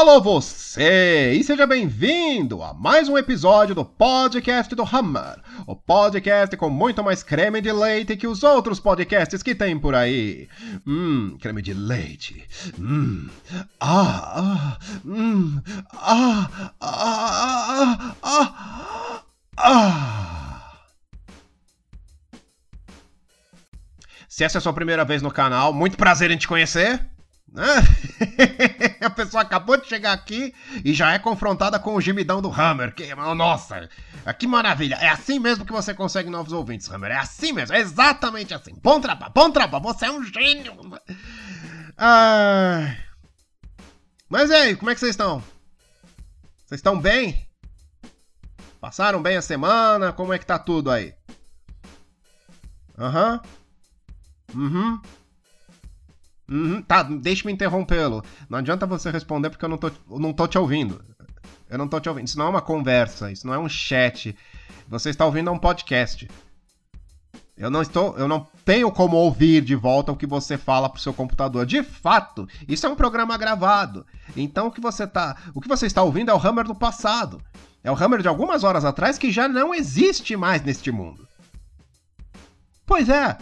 [0.00, 1.32] Alô você!
[1.32, 5.40] E seja bem-vindo a mais um episódio do podcast do Hammer.
[5.66, 9.96] O podcast com muito mais creme de leite que os outros podcasts que tem por
[9.96, 10.48] aí.
[10.86, 12.46] Hum, creme de leite.
[12.78, 13.28] Hum.
[13.80, 15.60] Ah, ah, hum.
[15.92, 16.48] Ah,
[16.80, 19.22] ah, ah, ah,
[19.58, 20.78] ah.
[24.28, 27.04] Se essa é a sua primeira vez no canal, muito prazer em te conhecer.
[29.00, 32.94] a pessoa acabou de chegar aqui e já é confrontada com o gemidão do Hammer.
[32.94, 33.88] Que, nossa,
[34.38, 34.96] que maravilha.
[34.96, 37.12] É assim mesmo que você consegue novos ouvintes, Hammer.
[37.12, 38.74] É assim mesmo, é exatamente assim.
[38.82, 39.84] Bom trabalho, bom trabalho.
[39.84, 40.74] Você é um gênio.
[41.96, 42.94] Ah...
[44.28, 45.42] Mas e aí, como é que vocês estão?
[46.66, 47.48] Vocês estão bem?
[48.78, 50.12] Passaram bem a semana?
[50.12, 51.14] Como é que tá tudo aí?
[52.98, 53.40] Aham.
[54.54, 54.64] Uhum.
[54.64, 55.00] Uhum.
[56.50, 58.24] Uhum, tá, deixa-me interrompê-lo.
[58.48, 61.04] Não adianta você responder porque eu não tô, eu não tô te ouvindo.
[61.68, 62.26] Eu não tô te ouvindo.
[62.26, 64.34] Isso não é uma conversa, isso não é um chat.
[64.88, 66.28] Você está ouvindo um podcast.
[67.58, 71.02] Eu não estou, eu não tenho como ouvir de volta o que você fala pro
[71.02, 71.66] seu computador.
[71.66, 74.06] De fato, isso é um programa gravado.
[74.36, 77.42] Então o que você tá, o que você está ouvindo é o Hammer do passado.
[77.82, 81.26] É o Hammer de algumas horas atrás que já não existe mais neste mundo.
[82.86, 83.36] Pois é,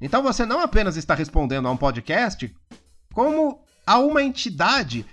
[0.00, 2.54] então você não apenas está respondendo a um podcast,
[3.12, 5.04] como a uma entidade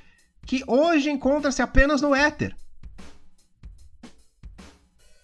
[0.46, 2.56] que hoje encontra-se apenas no éter.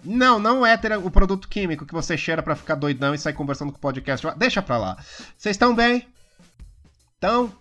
[0.04, 3.18] Não, não o éter é o produto químico que você cheira para ficar doidão e
[3.18, 4.28] sair conversando com o podcast.
[4.38, 4.98] Deixa pra lá.
[5.38, 6.06] Vocês estão bem?
[7.18, 7.54] Então,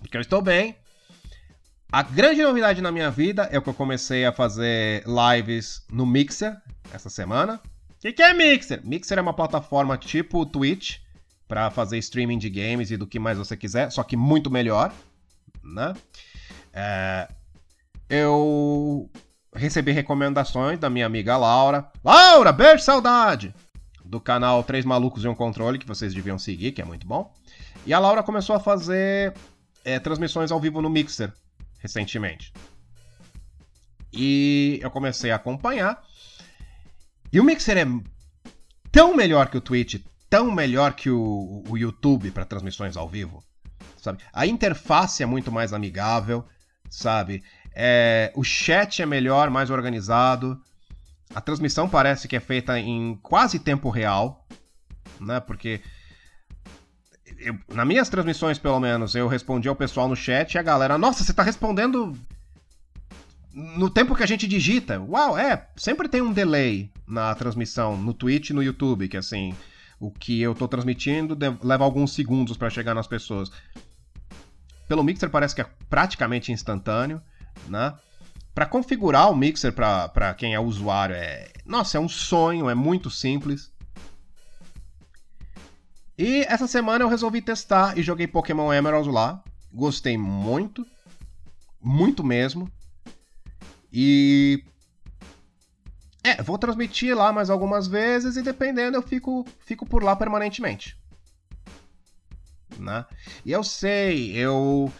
[0.00, 0.76] porque eu estou bem.
[1.90, 6.54] A grande novidade na minha vida é que eu comecei a fazer lives no Mixer
[6.92, 7.58] essa semana.
[7.98, 8.80] O que, que, é Mixer?
[8.84, 10.98] Mixer é uma plataforma tipo Twitch
[11.48, 14.92] para fazer streaming de games e do que mais você quiser, só que muito melhor,
[15.64, 15.94] né?
[16.72, 17.28] É,
[18.08, 19.10] eu
[19.52, 21.90] recebi recomendações da minha amiga Laura.
[22.04, 23.52] Laura, beijo, saudade!
[24.04, 27.34] Do canal Três Malucos e um Controle, que vocês deviam seguir, que é muito bom.
[27.84, 29.34] E a Laura começou a fazer
[29.84, 31.32] é, transmissões ao vivo no Mixer
[31.80, 32.52] recentemente.
[34.12, 36.00] E eu comecei a acompanhar.
[37.32, 37.86] E o Mixer é
[38.90, 43.42] tão melhor que o Twitch, tão melhor que o, o YouTube para transmissões ao vivo.
[44.00, 44.22] Sabe?
[44.32, 46.44] A interface é muito mais amigável,
[46.88, 47.42] sabe?
[47.74, 50.60] É, o chat é melhor, mais organizado.
[51.34, 54.46] A transmissão parece que é feita em quase tempo real,
[55.20, 55.40] né?
[55.40, 55.80] Porque
[57.38, 60.96] eu, nas minhas transmissões, pelo menos, eu respondi ao pessoal no chat e a galera,
[60.96, 62.16] nossa, você tá respondendo
[63.58, 65.00] no tempo que a gente digita.
[65.00, 69.52] Uau, é, sempre tem um delay na transmissão no Twitch e no YouTube, que assim,
[69.98, 73.50] o que eu estou transmitindo leva alguns segundos para chegar nas pessoas.
[74.86, 77.20] Pelo Mixer parece que é praticamente instantâneo,
[77.66, 77.94] né?
[78.54, 83.10] Para configurar o Mixer para quem é usuário é, nossa, é um sonho, é muito
[83.10, 83.72] simples.
[86.16, 89.42] E essa semana eu resolvi testar e joguei Pokémon Emerald lá.
[89.72, 90.86] Gostei muito,
[91.80, 92.70] muito mesmo.
[93.92, 94.64] E
[96.22, 100.98] é, vou transmitir lá mais algumas vezes e dependendo eu fico, fico por lá permanentemente.
[102.78, 103.04] Né?
[103.44, 104.92] E eu sei, eu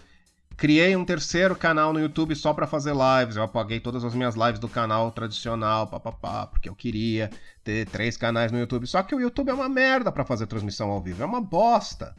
[0.56, 3.37] criei um terceiro canal no YouTube só para fazer lives.
[3.37, 7.31] Eu apaguei todas as minhas lives do canal tradicional, papapá, porque eu queria
[7.62, 8.87] ter três canais no YouTube.
[8.87, 12.15] Só que o YouTube é uma merda para fazer transmissão ao vivo, é uma bosta.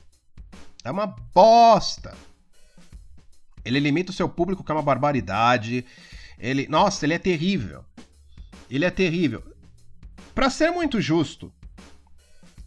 [0.84, 2.16] É uma bosta.
[3.66, 5.86] Ele limita o seu público, que é uma barbaridade.
[6.40, 7.84] Ele, nossa, ele é terrível.
[8.70, 9.44] Ele é terrível.
[10.34, 11.52] Para ser muito justo,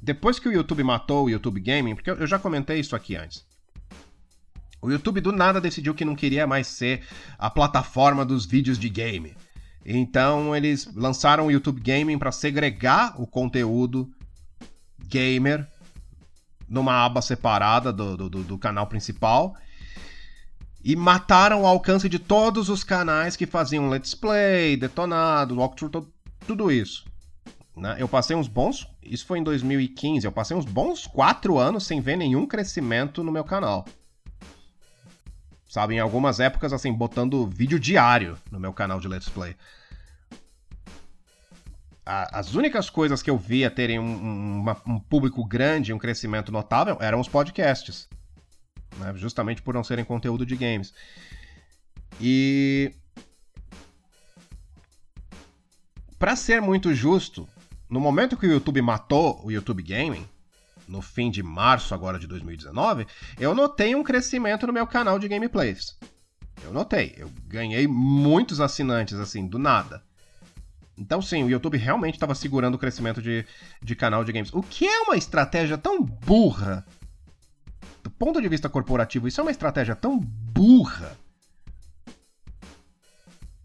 [0.01, 3.47] depois que o YouTube matou o YouTube Gaming, porque eu já comentei isso aqui antes.
[4.83, 7.07] O YouTube do nada decidiu que não queria mais ser
[7.39, 9.37] a plataforma dos vídeos de game.
[9.87, 14.11] Então eles lançaram o YouTube Gaming para segregar o conteúdo
[15.07, 15.69] gamer
[16.69, 19.55] numa aba separada do, do, do, canal principal
[20.85, 26.09] e mataram o alcance de todos os canais que faziam let's play, detonado, walkthrough,
[26.47, 27.05] tudo isso.
[27.77, 27.97] Né?
[27.99, 28.89] Eu passei uns bons.
[29.03, 30.27] Isso foi em 2015.
[30.27, 33.87] Eu passei uns bons quatro anos sem ver nenhum crescimento no meu canal.
[35.69, 39.57] Sabe, em algumas épocas, assim, botando vídeo diário no meu canal de Let's Play.
[42.05, 46.99] as únicas coisas que eu via terem um, um, um público grande, um crescimento notável,
[47.01, 48.07] eram os podcasts
[48.99, 49.13] né?
[49.17, 50.93] justamente por não serem conteúdo de games.
[52.21, 52.93] E.
[56.19, 57.49] Para ser muito justo,
[57.91, 60.25] no momento que o YouTube matou o YouTube Gaming,
[60.87, 63.07] no fim de março agora de 2019,
[63.39, 65.99] eu notei um crescimento no meu canal de gameplays.
[66.63, 67.15] Eu notei.
[67.17, 70.03] Eu ganhei muitos assinantes, assim, do nada.
[70.97, 73.45] Então, sim, o YouTube realmente estava segurando o crescimento de,
[73.83, 74.53] de canal de games.
[74.53, 76.87] O que é uma estratégia tão burra.
[78.23, 81.19] Ponto de vista corporativo, isso é uma estratégia tão burra.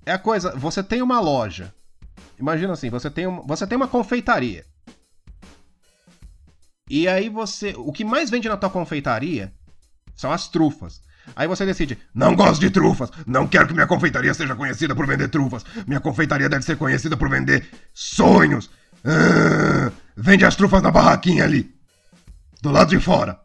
[0.03, 1.71] É a coisa, você tem uma loja.
[2.39, 4.65] Imagina assim, você tem, uma, você tem uma confeitaria.
[6.89, 7.75] E aí você.
[7.77, 9.53] O que mais vende na tua confeitaria
[10.15, 11.03] são as trufas.
[11.35, 15.05] Aí você decide, não gosto de trufas, não quero que minha confeitaria seja conhecida por
[15.05, 15.63] vender trufas.
[15.85, 18.71] Minha confeitaria deve ser conhecida por vender sonhos.
[19.05, 21.71] Ah, vende as trufas na barraquinha ali,
[22.59, 23.39] do lado de fora.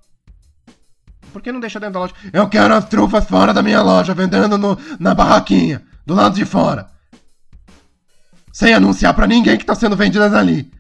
[1.33, 2.15] Por que não deixa dentro da loja?
[2.33, 6.45] Eu quero as trufas fora da minha loja, vendendo no, na barraquinha, do lado de
[6.45, 6.91] fora.
[8.53, 10.71] Sem anunciar para ninguém que tá sendo vendidas ali.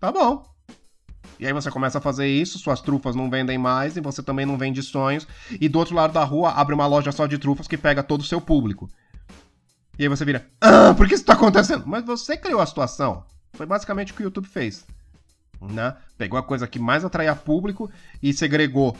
[0.00, 0.46] Tá bom.
[1.38, 4.46] E aí você começa a fazer isso, suas trufas não vendem mais e você também
[4.46, 5.26] não vende sonhos.
[5.60, 8.22] E do outro lado da rua abre uma loja só de trufas que pega todo
[8.22, 8.90] o seu público.
[9.98, 11.84] E aí você vira, ah, por que isso tá acontecendo?
[11.86, 13.24] Mas você criou a situação.
[13.52, 14.84] Foi basicamente o que o YouTube fez.
[15.60, 15.96] Né?
[16.16, 17.90] Pegou a coisa que mais atraía público
[18.22, 18.96] e segregou.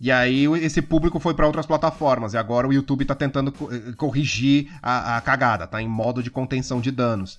[0.00, 2.34] E aí esse público foi para outras plataformas.
[2.34, 6.30] E agora o YouTube tá tentando eh, corrigir a, a cagada, tá em modo de
[6.30, 7.38] contenção de danos.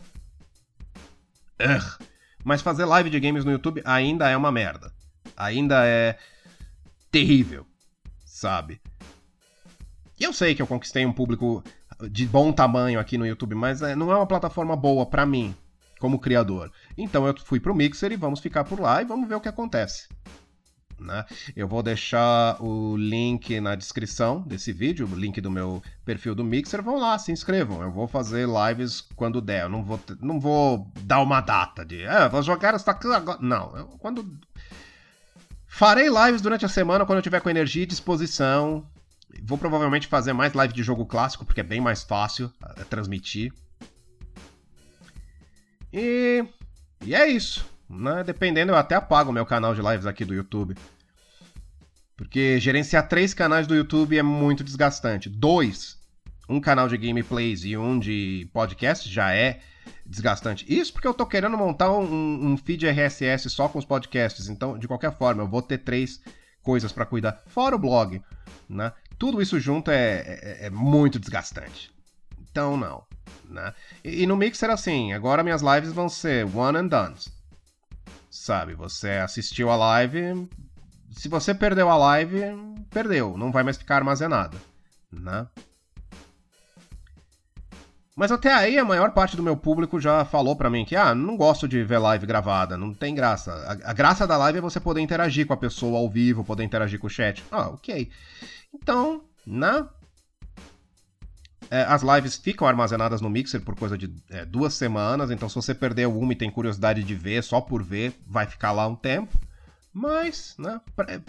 [2.43, 4.91] Mas fazer live de games no YouTube ainda é uma merda.
[5.35, 6.17] Ainda é
[7.11, 7.65] terrível,
[8.25, 8.81] sabe?
[10.19, 11.63] E eu sei que eu conquistei um público
[12.09, 15.55] de bom tamanho aqui no YouTube, mas é, não é uma plataforma boa para mim,
[15.99, 16.71] como criador.
[16.97, 19.49] Então eu fui pro Mixer e vamos ficar por lá e vamos ver o que
[19.49, 20.07] acontece.
[20.99, 21.25] Né?
[21.55, 26.43] Eu vou deixar o link na descrição desse vídeo, o link do meu perfil do
[26.43, 26.83] Mixer.
[26.83, 27.81] Vão lá, se inscrevam.
[27.81, 29.63] Eu vou fazer lives quando der.
[29.63, 32.05] Eu não vou, não vou dar uma data de.
[32.05, 33.39] Ah, vou jogar essa agora.
[33.41, 34.39] Não, eu, quando.
[35.67, 38.85] Farei lives durante a semana quando eu tiver com energia e disposição.
[39.43, 42.51] Vou provavelmente fazer mais live de jogo clássico, porque é bem mais fácil
[42.89, 43.53] transmitir.
[45.93, 46.43] E.
[47.05, 47.65] E é isso.
[47.89, 48.23] Né?
[48.23, 50.75] Dependendo, eu até apago o meu canal de lives aqui do YouTube.
[52.15, 55.29] Porque gerenciar três canais do YouTube é muito desgastante.
[55.29, 55.97] Dois,
[56.49, 59.61] um canal de gameplays e um de podcast já é
[60.05, 60.65] desgastante.
[60.67, 64.49] Isso porque eu tô querendo montar um, um feed RSS só com os podcasts.
[64.49, 66.21] Então, de qualquer forma, eu vou ter três
[66.61, 67.41] coisas para cuidar.
[67.47, 68.21] Fora o blog,
[68.67, 68.91] né?
[69.17, 71.91] Tudo isso junto é, é, é muito desgastante.
[72.51, 73.03] Então, não.
[73.49, 73.73] Né?
[74.03, 77.15] E, e no Mixer, assim, agora minhas lives vão ser one and done
[78.29, 78.75] sabe?
[78.75, 80.47] Você assistiu a live,
[81.11, 82.41] se você perdeu a live,
[82.89, 84.57] perdeu, não vai mais ficar armazenada,
[85.11, 85.47] né?
[88.15, 91.15] Mas até aí a maior parte do meu público já falou para mim que ah,
[91.15, 93.53] não gosto de ver live gravada, não tem graça.
[93.53, 96.65] A, a, graça da live é você poder interagir com a pessoa ao vivo, poder
[96.65, 97.41] interagir com o chat.
[97.49, 98.09] Ah, ok.
[98.73, 99.87] Então, né?
[101.71, 105.55] É, as lives ficam armazenadas no Mixer por coisa de é, duas semanas, então se
[105.55, 108.95] você perdeu uma e tem curiosidade de ver, só por ver, vai ficar lá um
[108.95, 109.37] tempo.
[109.93, 111.21] Mas, né, é,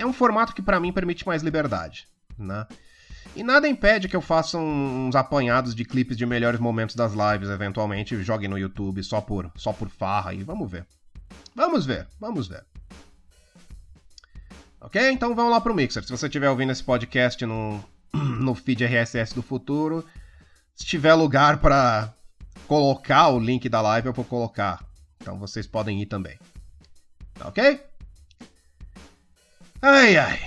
[0.00, 2.06] é um formato que para mim permite mais liberdade,
[2.38, 2.66] né?
[3.34, 7.48] E nada impede que eu faça uns apanhados de clipes de melhores momentos das lives,
[7.48, 10.86] eventualmente, jogue no YouTube só por, só por farra e vamos ver.
[11.54, 12.64] Vamos ver, vamos ver.
[14.80, 15.10] Ok?
[15.10, 16.02] Então vamos lá pro Mixer.
[16.02, 17.82] Se você estiver ouvindo esse podcast no,
[18.12, 20.06] no feed RSS do futuro.
[20.74, 22.14] Se tiver lugar para
[22.66, 24.84] colocar o link da live, eu vou colocar.
[25.20, 26.38] Então vocês podem ir também.
[27.34, 27.80] Tá ok?
[29.80, 30.40] Ai ai.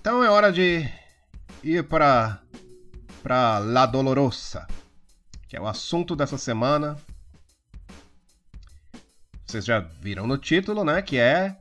[0.00, 0.88] Então é hora de
[1.62, 2.40] ir para
[3.22, 4.66] para La Dolorosa,
[5.46, 6.96] que é o assunto dessa semana.
[9.46, 11.60] Vocês já viram no título, né, que é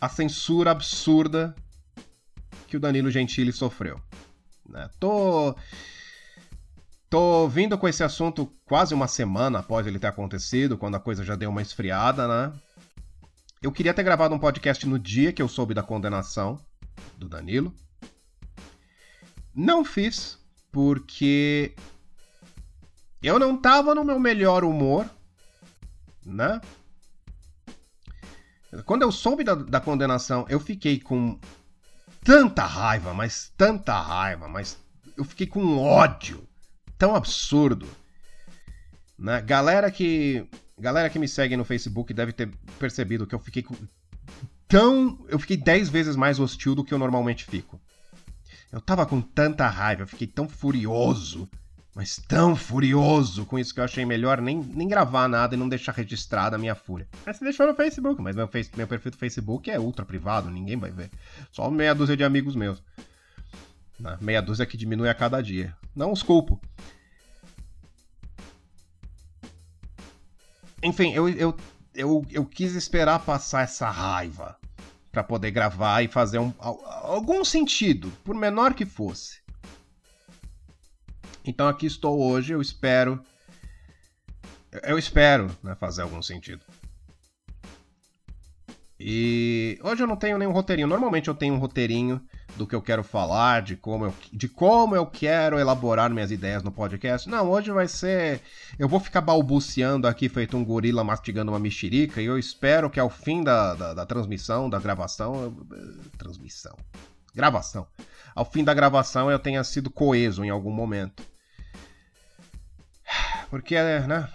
[0.00, 1.54] a censura absurda
[2.68, 4.00] que o Danilo Gentili sofreu.
[4.68, 4.88] Né?
[5.00, 5.56] Tô.
[7.10, 11.24] Tô vindo com esse assunto quase uma semana após ele ter acontecido, quando a coisa
[11.24, 12.52] já deu uma esfriada, né?
[13.62, 16.60] Eu queria ter gravado um podcast no dia que eu soube da condenação
[17.16, 17.74] do Danilo.
[19.54, 20.38] Não fiz,
[20.70, 21.74] porque
[23.22, 25.08] eu não tava no meu melhor humor,
[26.24, 26.60] né?
[28.84, 31.40] Quando eu soube da, da condenação, eu fiquei com
[32.22, 34.78] tanta raiva, mas tanta raiva, mas
[35.16, 36.46] eu fiquei com ódio
[36.98, 37.88] tão absurdo.
[39.18, 39.40] Né?
[39.42, 40.46] Galera que
[40.78, 42.48] galera que me segue no Facebook deve ter
[42.78, 43.74] percebido que eu fiquei com
[44.68, 47.80] tão eu fiquei 10 vezes mais hostil do que eu normalmente fico.
[48.70, 51.48] Eu tava com tanta raiva, eu fiquei tão furioso,
[51.94, 55.68] mas tão furioso com isso que eu achei melhor nem, nem gravar nada e não
[55.68, 57.08] deixar registrada a minha fúria.
[57.26, 60.50] Mas você deixou no Facebook, mas meu, face, meu perfil do Facebook é ultra privado,
[60.50, 61.10] ninguém vai ver.
[61.50, 62.82] Só meia dúzia de amigos meus.
[64.20, 65.76] Meia dúzia que diminui a cada dia.
[65.94, 66.60] Não os culpo.
[70.82, 71.56] Enfim, eu, eu,
[71.94, 74.56] eu, eu quis esperar passar essa raiva
[75.10, 79.40] para poder gravar e fazer um, algum sentido, por menor que fosse.
[81.48, 83.18] Então aqui estou hoje, eu espero.
[84.82, 86.62] Eu espero né, fazer algum sentido.
[89.00, 90.86] E hoje eu não tenho nenhum roteirinho.
[90.86, 92.20] Normalmente eu tenho um roteirinho
[92.54, 96.62] do que eu quero falar, de como eu, de como eu quero elaborar minhas ideias
[96.62, 97.26] no podcast.
[97.30, 98.42] Não, hoje vai ser.
[98.78, 103.00] Eu vou ficar balbuciando aqui, feito um gorila mastigando uma mexerica, e eu espero que
[103.00, 105.56] ao fim da, da, da transmissão, da gravação.
[106.18, 106.76] Transmissão.
[107.34, 107.86] Gravação.
[108.34, 111.22] Ao fim da gravação eu tenha sido coeso em algum momento.
[113.50, 114.28] Porque, né?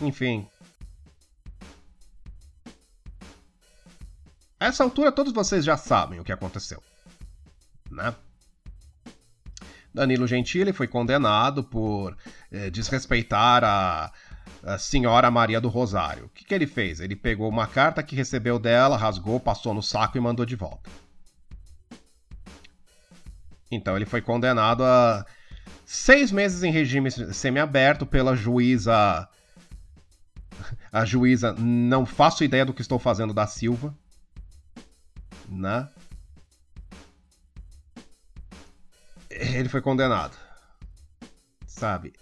[0.00, 0.46] Enfim.
[4.58, 6.82] A essa altura, todos vocês já sabem o que aconteceu.
[7.90, 8.14] Né?
[9.92, 12.16] Danilo Gentili foi condenado por
[12.50, 14.12] eh, desrespeitar a,
[14.62, 16.26] a, senhora Maria do Rosário.
[16.26, 17.00] O que, que ele fez?
[17.00, 20.90] Ele pegou uma carta que recebeu dela, rasgou, passou no saco e mandou de volta.
[23.70, 25.24] Então ele foi condenado a
[25.90, 29.28] seis meses em regime semiaberto pela juíza.
[30.92, 33.96] A juíza, não faço ideia do que estou fazendo da Silva.
[35.48, 35.88] Né?
[39.28, 40.36] Ele foi condenado.
[41.66, 42.12] Sabe?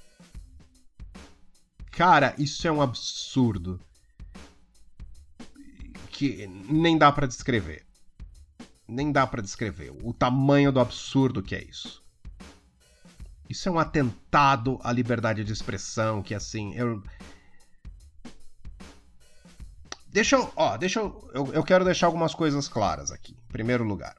[1.90, 3.78] Cara, isso é um absurdo.
[6.10, 7.84] Que nem dá para descrever.
[8.86, 12.02] Nem dá para descrever o tamanho do absurdo que é isso.
[13.48, 17.02] Isso é um atentado à liberdade de expressão, que assim, eu.
[20.08, 20.52] Deixa eu.
[20.54, 21.30] Ó, deixa eu.
[21.32, 23.32] Eu, eu quero deixar algumas coisas claras aqui.
[23.32, 24.16] Em primeiro lugar.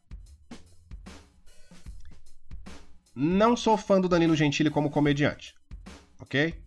[3.13, 5.53] Não sou fã do Danilo Gentili como comediante.
[6.19, 6.59] Ok?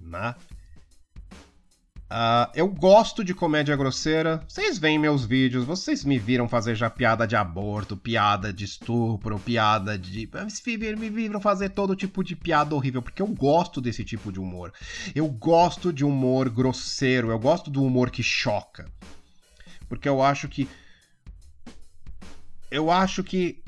[0.00, 0.34] Na.
[2.04, 4.44] Uh, eu gosto de comédia grosseira.
[4.46, 9.38] Vocês veem meus vídeos, vocês me viram fazer já piada de aborto, piada de estupro,
[9.38, 10.28] piada de.
[10.98, 14.72] Me viram fazer todo tipo de piada horrível, porque eu gosto desse tipo de humor.
[15.14, 18.86] Eu gosto de humor grosseiro, eu gosto do humor que choca.
[19.88, 20.68] Porque eu acho que.
[22.70, 23.62] Eu acho que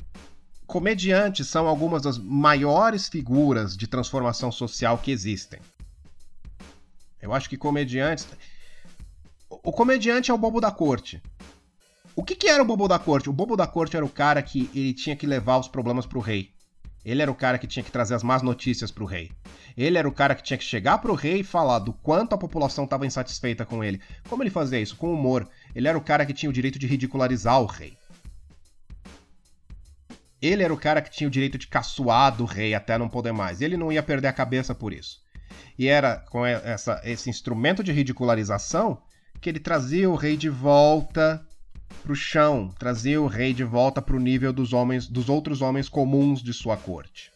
[0.67, 5.59] comediantes são algumas das maiores figuras de transformação social que existem.
[7.21, 8.27] Eu acho que comediantes.
[9.49, 11.21] O comediante é o bobo da corte.
[12.15, 13.29] O que, que era o bobo da corte?
[13.29, 16.19] O bobo da corte era o cara que ele tinha que levar os problemas pro
[16.19, 16.51] rei.
[17.05, 19.31] Ele era o cara que tinha que trazer as más notícias pro rei.
[19.77, 22.37] Ele era o cara que tinha que chegar pro rei e falar do quanto a
[22.37, 24.01] população estava insatisfeita com ele.
[24.27, 24.97] Como ele fazia isso?
[24.97, 25.47] Com humor.
[25.73, 27.97] Ele era o cara que tinha o direito de ridicularizar o rei.
[30.41, 33.31] Ele era o cara que tinha o direito de caçoar do rei até não poder
[33.31, 33.61] mais.
[33.61, 35.21] Ele não ia perder a cabeça por isso.
[35.77, 39.01] E era com essa, esse instrumento de ridicularização
[39.39, 41.45] que ele trazia o rei de volta
[42.03, 45.61] para o chão, trazia o rei de volta para o nível dos homens, dos outros
[45.61, 47.31] homens comuns de sua corte.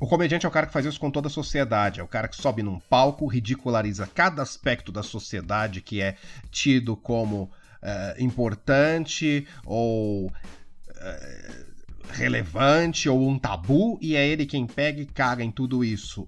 [0.00, 2.26] O comediante é o cara que faz isso com toda a sociedade, é o cara
[2.26, 6.16] que sobe num palco, ridiculariza cada aspecto da sociedade que é
[6.50, 11.69] tido como uh, importante ou uh,
[12.10, 16.26] relevante ou um tabu e é ele quem pega e caga em tudo isso.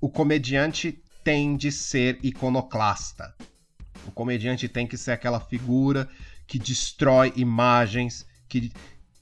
[0.00, 3.34] O comediante tem de ser iconoclasta.
[4.06, 6.08] O comediante tem que ser aquela figura
[6.46, 8.70] que destrói imagens, que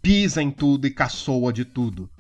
[0.02, 2.10] pisa em tudo e caçoa de tudo.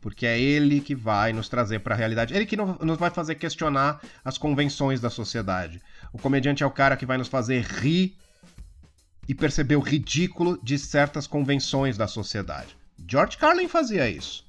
[0.00, 2.34] Porque é ele que vai nos trazer para a realidade.
[2.34, 5.82] Ele que nos vai fazer questionar as convenções da sociedade.
[6.12, 8.16] O comediante é o cara que vai nos fazer rir
[9.28, 12.76] e perceber o ridículo de certas convenções da sociedade.
[13.08, 14.44] George Carlin fazia isso.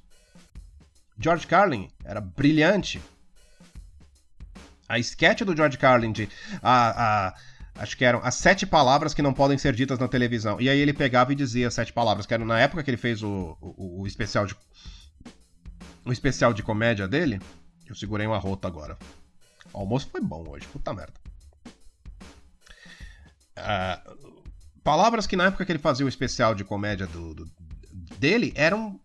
[1.18, 3.00] George Carlin era brilhante.
[4.88, 6.28] A sketch do George Carlin de
[6.62, 7.34] a, a,
[7.76, 10.60] acho que eram as sete palavras que não podem ser ditas na televisão.
[10.60, 12.96] E aí ele pegava e dizia as sete palavras, que era na época que ele
[12.96, 14.54] fez o, o, o especial de
[16.04, 17.40] o especial de comédia dele.
[17.86, 18.96] Eu segurei uma rota agora.
[19.72, 21.14] O almoço foi bom hoje, puta merda.
[23.58, 24.35] Uh,
[24.86, 27.50] Palavras que na época que ele fazia o especial de comédia do, do,
[28.20, 29.00] dele eram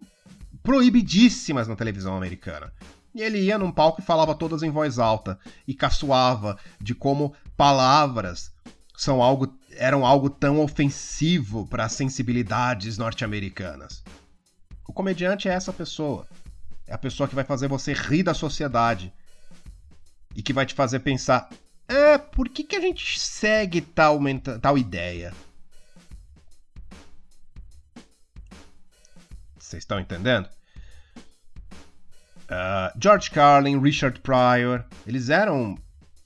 [0.61, 2.71] proibidíssimas na televisão americana.
[3.15, 7.33] E ele ia num palco e falava todas em voz alta e caçoava de como
[7.57, 8.53] palavras
[8.95, 14.03] são algo eram algo tão ofensivo para as sensibilidades norte-americanas.
[14.87, 16.27] O comediante é essa pessoa.
[16.85, 19.11] É a pessoa que vai fazer você rir da sociedade.
[20.35, 21.49] E que vai te fazer pensar:
[21.87, 24.19] é, por que, que a gente segue tal,
[24.61, 25.33] tal ideia?
[29.71, 30.49] Vocês estão entendendo?
[32.43, 35.77] Uh, George Carlin, Richard Pryor, eles eram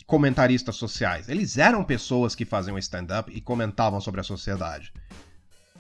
[0.08, 1.30] comentaristas sociais.
[1.30, 4.92] Eles eram pessoas que faziam stand-up e comentavam sobre a sociedade.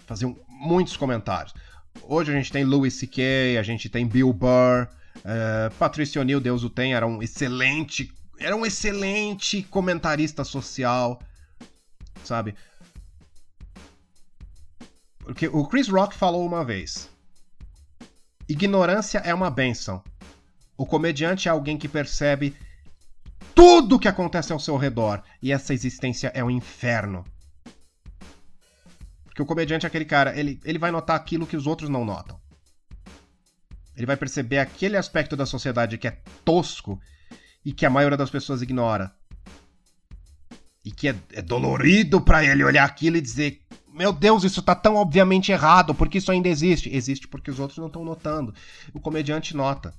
[0.05, 1.55] Faziam muitos comentários.
[2.03, 6.63] Hoje a gente tem Louis C.K., a gente tem Bill Burr, uh, Patrício O'Neill, Deus
[6.63, 11.19] o tem, era um excelente, era um excelente comentarista social,
[12.23, 12.53] sabe?
[15.17, 17.09] Porque o Chris Rock falou uma vez:
[18.47, 20.03] ignorância é uma benção.
[20.77, 22.55] O comediante é alguém que percebe
[23.53, 27.23] tudo o que acontece ao seu redor e essa existência é um inferno.
[29.23, 32.05] Porque o comediante é aquele cara, ele, ele vai notar aquilo que os outros não
[32.05, 32.39] notam.
[33.95, 36.99] Ele vai perceber aquele aspecto da sociedade que é tosco
[37.63, 39.13] e que a maioria das pessoas ignora.
[40.83, 43.64] E que é, é dolorido para ele olhar aquilo e dizer:
[43.95, 46.93] Meu Deus, isso tá tão obviamente errado, porque isso ainda existe.
[46.93, 48.53] Existe porque os outros não estão notando.
[48.93, 49.93] O comediante nota.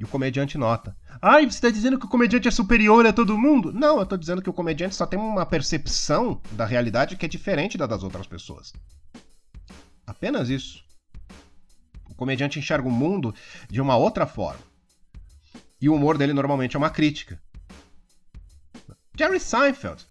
[0.00, 0.96] E o comediante nota.
[1.20, 3.70] Ai, você está dizendo que o comediante é superior a todo mundo?
[3.70, 7.28] Não, eu estou dizendo que o comediante só tem uma percepção da realidade que é
[7.28, 8.72] diferente da das outras pessoas.
[10.06, 10.82] Apenas isso.
[12.08, 13.34] O comediante enxerga o mundo
[13.68, 14.62] de uma outra forma.
[15.78, 17.38] E o humor dele normalmente é uma crítica.
[19.18, 20.06] Jerry Seinfeld.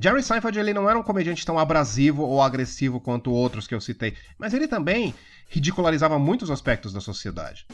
[0.00, 3.80] Jerry Seinfeld ele não era um comediante tão abrasivo ou agressivo quanto outros que eu
[3.80, 5.12] citei, mas ele também
[5.48, 7.66] ridicularizava muitos aspectos da sociedade.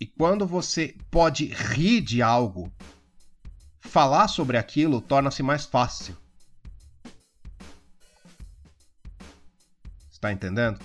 [0.00, 2.72] E quando você pode rir de algo,
[3.80, 6.16] falar sobre aquilo torna-se mais fácil.
[10.10, 10.78] Está entendendo?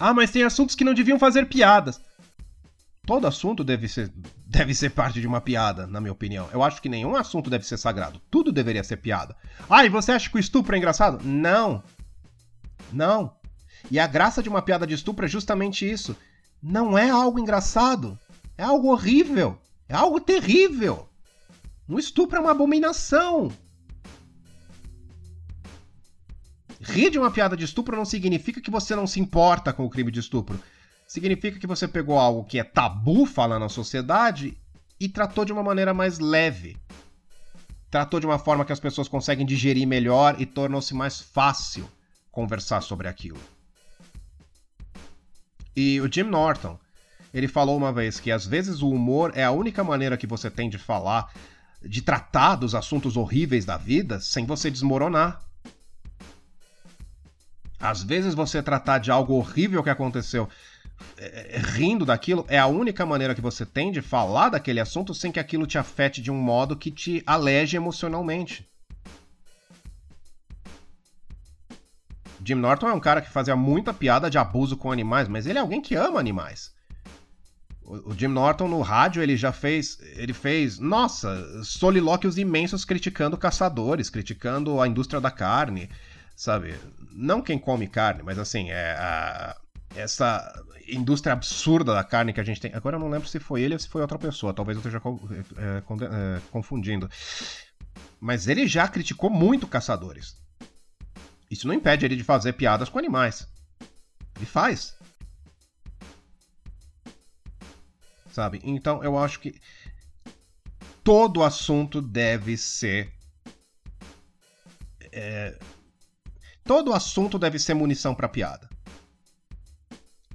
[0.00, 2.00] Ah, mas tem assuntos que não deviam fazer piadas.
[3.06, 4.12] Todo assunto deve ser,
[4.52, 6.46] deve ser parte de uma piada, na minha opinião.
[6.52, 8.20] Eu acho que nenhum assunto deve ser sagrado.
[8.30, 9.34] Tudo deveria ser piada.
[9.68, 11.24] Ah, e você acha que o estupro é engraçado?
[11.24, 11.82] Não.
[12.92, 13.34] Não.
[13.90, 16.14] E a graça de uma piada de estupro é justamente isso
[16.62, 18.18] não é algo engraçado.
[18.58, 19.58] É algo horrível.
[19.88, 21.08] É algo terrível.
[21.88, 23.50] Um estupro é uma abominação.
[26.78, 29.90] Rir de uma piada de estupro não significa que você não se importa com o
[29.90, 30.60] crime de estupro.
[31.12, 34.56] Significa que você pegou algo que é tabu falar na sociedade
[34.98, 36.74] e tratou de uma maneira mais leve.
[37.90, 41.86] Tratou de uma forma que as pessoas conseguem digerir melhor e tornou-se mais fácil
[42.30, 43.38] conversar sobre aquilo.
[45.76, 46.78] E o Jim Norton,
[47.34, 50.50] ele falou uma vez que às vezes o humor é a única maneira que você
[50.50, 51.30] tem de falar,
[51.82, 55.42] de tratar dos assuntos horríveis da vida sem você desmoronar.
[57.78, 60.48] Às vezes você tratar de algo horrível que aconteceu
[61.74, 65.40] rindo daquilo é a única maneira que você tem de falar daquele assunto sem que
[65.40, 68.68] aquilo te afete de um modo que te aleje emocionalmente.
[72.44, 75.58] Jim Norton é um cara que fazia muita piada de abuso com animais, mas ele
[75.58, 76.72] é alguém que ama animais.
[77.84, 84.10] O, Jim Norton no rádio ele já fez, ele fez, nossa, solilóquios imensos criticando caçadores,
[84.10, 85.88] criticando a indústria da carne,
[86.34, 86.74] sabe?
[87.12, 89.56] Não quem come carne, mas assim, é a,
[89.94, 90.52] essa
[90.88, 92.74] indústria absurda da carne que a gente tem.
[92.74, 95.02] Agora eu não lembro se foi ele ou se foi outra pessoa, talvez eu esteja
[95.58, 97.10] é, é, confundindo.
[98.20, 100.36] Mas ele já criticou muito caçadores.
[101.50, 103.46] Isso não impede ele de fazer piadas com animais.
[104.36, 104.96] Ele faz.
[108.30, 108.60] Sabe?
[108.64, 109.60] Então eu acho que
[111.04, 113.12] todo assunto deve ser.
[115.12, 115.58] É...
[116.64, 118.71] Todo assunto deve ser munição para piada.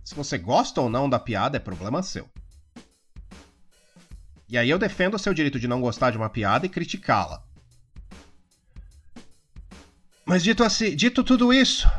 [0.08, 2.30] Se você gosta ou não da piada, é problema seu.
[4.48, 7.44] E aí eu defendo o seu direito de não gostar de uma piada e criticá-la.
[10.26, 11.92] Mas dito assim, dito tudo isso,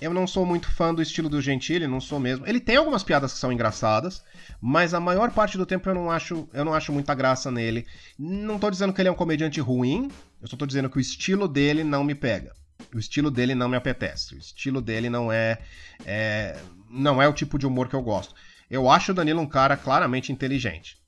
[0.00, 2.46] eu não sou muito fã do estilo do Gentili, não sou mesmo.
[2.46, 4.24] Ele tem algumas piadas que são engraçadas,
[4.58, 7.86] mas a maior parte do tempo eu não acho, eu não acho muita graça nele.
[8.18, 11.00] Não tô dizendo que ele é um comediante ruim, eu só tô dizendo que o
[11.00, 12.54] estilo dele não me pega.
[12.94, 14.34] O estilo dele não me apetece.
[14.34, 15.58] O estilo dele não é,
[16.06, 16.58] é
[16.90, 18.34] não é o tipo de humor que eu gosto.
[18.68, 21.00] Eu acho o Danilo um cara claramente inteligente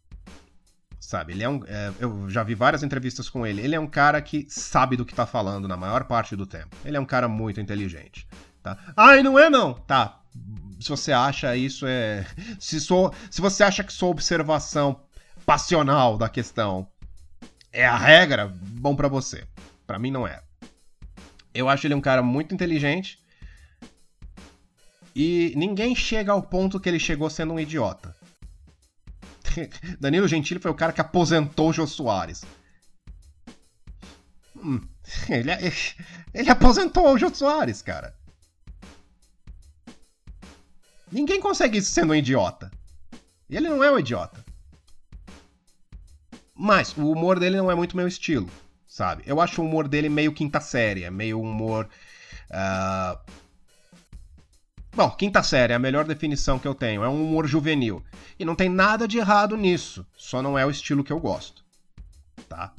[1.13, 1.33] sabe?
[1.33, 1.61] Ele é um.
[1.67, 3.61] É, eu já vi várias entrevistas com ele.
[3.61, 6.75] Ele é um cara que sabe do que tá falando na maior parte do tempo.
[6.85, 8.27] Ele é um cara muito inteligente.
[8.63, 8.79] Tá?
[8.97, 9.75] Ai, não é não!
[9.75, 10.21] Tá.
[10.81, 12.25] Se você acha isso é.
[12.59, 15.03] Se, sou, se você acha que sua observação
[15.45, 16.87] passional da questão
[17.73, 19.45] é a regra, bom para você.
[19.87, 20.41] para mim não é.
[21.53, 23.19] Eu acho ele um cara muito inteligente.
[25.15, 28.17] E ninguém chega ao ponto que ele chegou sendo um idiota.
[30.01, 32.45] Danilo Gentili foi o cara que aposentou o Jô Soares.
[34.57, 34.81] Hum,
[35.29, 35.51] ele,
[36.33, 38.15] ele aposentou o Jô Soares, cara.
[41.11, 42.71] Ninguém consegue isso sendo um idiota.
[43.51, 44.43] Ele não é um idiota.
[46.55, 48.49] Mas o humor dele não é muito meu estilo,
[48.87, 49.23] sabe?
[49.27, 51.89] Eu acho o humor dele meio quinta série, é meio humor.
[52.51, 53.42] Uh...
[54.95, 57.03] Bom, quinta série é a melhor definição que eu tenho.
[57.03, 58.05] É um humor juvenil.
[58.39, 60.07] E não tem nada de errado nisso.
[60.15, 61.65] Só não é o estilo que eu gosto.
[62.47, 62.75] Tá?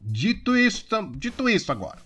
[0.00, 1.98] Dito isso, dito isso agora.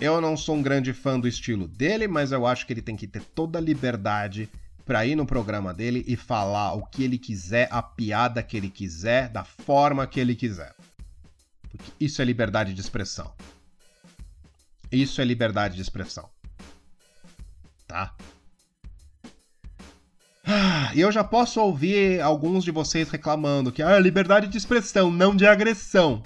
[0.00, 2.96] Eu não sou um grande fã do estilo dele, mas eu acho que ele tem
[2.96, 4.48] que ter toda a liberdade
[4.86, 8.70] para ir no programa dele e falar o que ele quiser, a piada que ele
[8.70, 10.74] quiser, da forma que ele quiser.
[11.68, 13.30] Porque isso é liberdade de expressão.
[14.90, 16.28] Isso é liberdade de expressão.
[17.86, 18.14] Tá?
[20.44, 25.10] Ah, e eu já posso ouvir alguns de vocês reclamando que ah, liberdade de expressão,
[25.10, 26.22] não de agressão.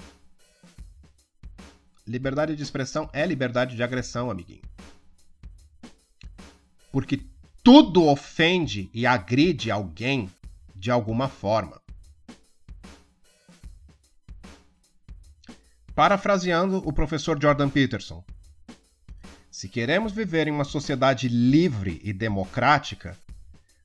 [2.06, 4.62] Liberdade de expressão é liberdade de agressão, amiguinho.
[6.92, 7.20] Porque
[7.64, 10.30] tudo ofende e agride alguém
[10.74, 11.80] de alguma forma.
[15.94, 18.24] Parafraseando o professor Jordan Peterson.
[19.62, 23.16] Se queremos viver em uma sociedade livre e democrática,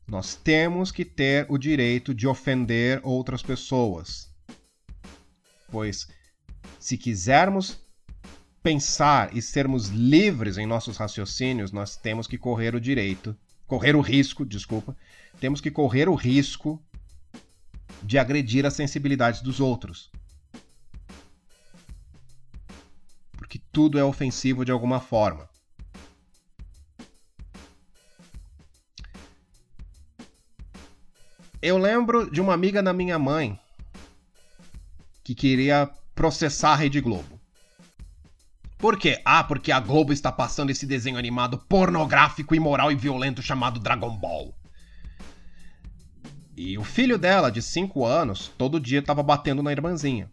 [0.07, 4.27] nós temos que ter o direito de ofender outras pessoas.
[5.71, 6.07] Pois,
[6.79, 7.77] se quisermos
[8.63, 13.37] pensar e sermos livres em nossos raciocínios, nós temos que correr o direito,
[13.67, 14.97] correr o risco, desculpa,
[15.39, 16.83] temos que correr o risco
[18.01, 20.09] de agredir as sensibilidades dos outros.
[23.33, 25.47] Porque tudo é ofensivo de alguma forma.
[31.61, 33.59] Eu lembro de uma amiga da minha mãe
[35.23, 37.39] que queria processar a Rede Globo.
[38.77, 39.19] Por quê?
[39.25, 44.15] Ah, porque a Globo está passando esse desenho animado pornográfico, imoral e violento chamado Dragon
[44.15, 44.53] Ball.
[46.55, 50.29] E o filho dela, de 5 anos, todo dia estava batendo na irmãzinha.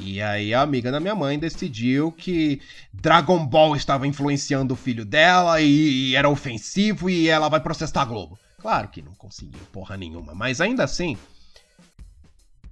[0.00, 2.60] E aí a amiga da minha mãe decidiu que
[2.92, 8.02] Dragon Ball estava influenciando o filho dela e, e era ofensivo e ela vai processar
[8.02, 8.36] a Globo.
[8.58, 11.16] Claro que não conseguiu porra nenhuma, mas ainda assim,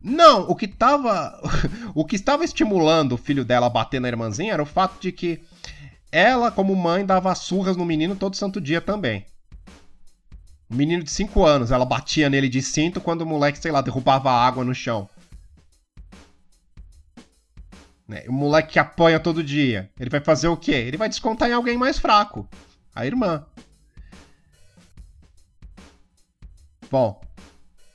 [0.05, 1.41] não, o que tava.
[1.95, 5.11] o que estava estimulando o filho dela a bater na irmãzinha era o fato de
[5.11, 5.43] que
[6.13, 9.25] ela, como mãe, dava surras no menino todo santo dia também.
[10.71, 13.81] Um menino de 5 anos, ela batia nele de cinto quando o moleque, sei lá,
[13.81, 15.09] derrubava água no chão.
[18.07, 18.25] Né?
[18.29, 20.73] O moleque que apanha todo dia, ele vai fazer o quê?
[20.73, 22.47] Ele vai descontar em alguém mais fraco.
[22.95, 23.47] A irmã.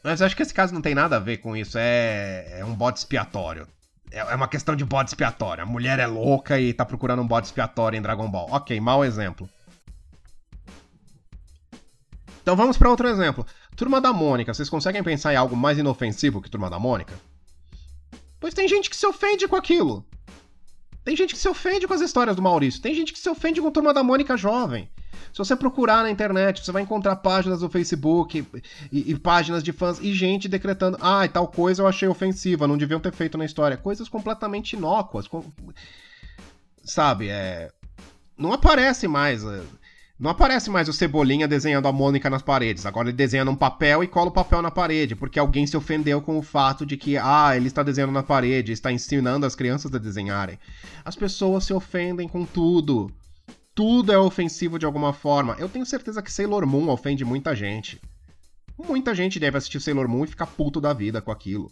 [0.03, 1.77] Mas eu acho que esse caso não tem nada a ver com isso.
[1.77, 3.67] É, é um bode expiatório.
[4.11, 5.63] É, é uma questão de bode expiatório.
[5.63, 8.47] A mulher é louca e tá procurando um bode expiatório em Dragon Ball.
[8.51, 9.49] Ok, mau exemplo.
[12.41, 13.45] Então vamos para outro exemplo.
[13.75, 14.53] Turma da Mônica.
[14.53, 17.13] Vocês conseguem pensar em algo mais inofensivo que Turma da Mônica?
[18.39, 20.05] Pois tem gente que se ofende com aquilo.
[21.03, 22.81] Tem gente que se ofende com as histórias do Maurício.
[22.81, 24.89] Tem gente que se ofende com Turma da Mônica jovem.
[25.31, 28.45] Se você procurar na internet, você vai encontrar páginas do Facebook
[28.91, 32.77] e, e, páginas de fãs e gente decretando: ah, tal coisa eu achei ofensiva, não
[32.77, 33.77] deviam ter feito na história.
[33.77, 35.27] Coisas completamente inócuas.
[35.27, 35.43] Com...
[36.83, 37.71] Sabe, é.
[38.37, 39.43] Não aparece mais.
[39.43, 39.61] É...
[40.19, 42.85] Não aparece mais o Cebolinha desenhando a Mônica nas paredes.
[42.85, 46.21] Agora ele desenha num papel e cola o papel na parede, porque alguém se ofendeu
[46.21, 49.95] com o fato de que, ah, ele está desenhando na parede, está ensinando as crianças
[49.95, 50.59] a desenharem.
[51.05, 53.09] As pessoas se ofendem com tudo
[53.79, 55.55] tudo é ofensivo de alguma forma.
[55.57, 57.97] Eu tenho certeza que Sailor Moon ofende muita gente.
[58.77, 61.71] Muita gente deve assistir Sailor Moon e ficar puto da vida com aquilo.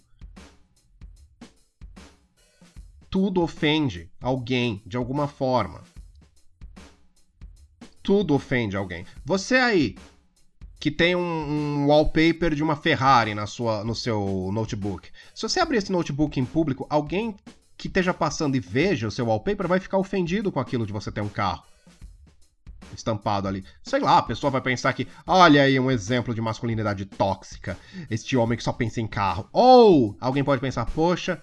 [3.10, 5.84] Tudo ofende alguém de alguma forma.
[8.02, 9.06] Tudo ofende alguém.
[9.26, 9.98] Você aí
[10.80, 15.10] que tem um, um, wallpaper de uma Ferrari na sua, no seu notebook.
[15.36, 17.36] Se você abrir esse notebook em público, alguém
[17.78, 21.12] que esteja passando e veja o seu wallpaper vai ficar ofendido com aquilo de você
[21.12, 21.66] ter um carro
[22.96, 23.64] estampado ali.
[23.84, 27.78] Sei lá, a pessoa vai pensar que, olha aí um exemplo de masculinidade tóxica,
[28.10, 29.48] este homem que só pensa em carro.
[29.52, 31.42] Ou alguém pode pensar, poxa,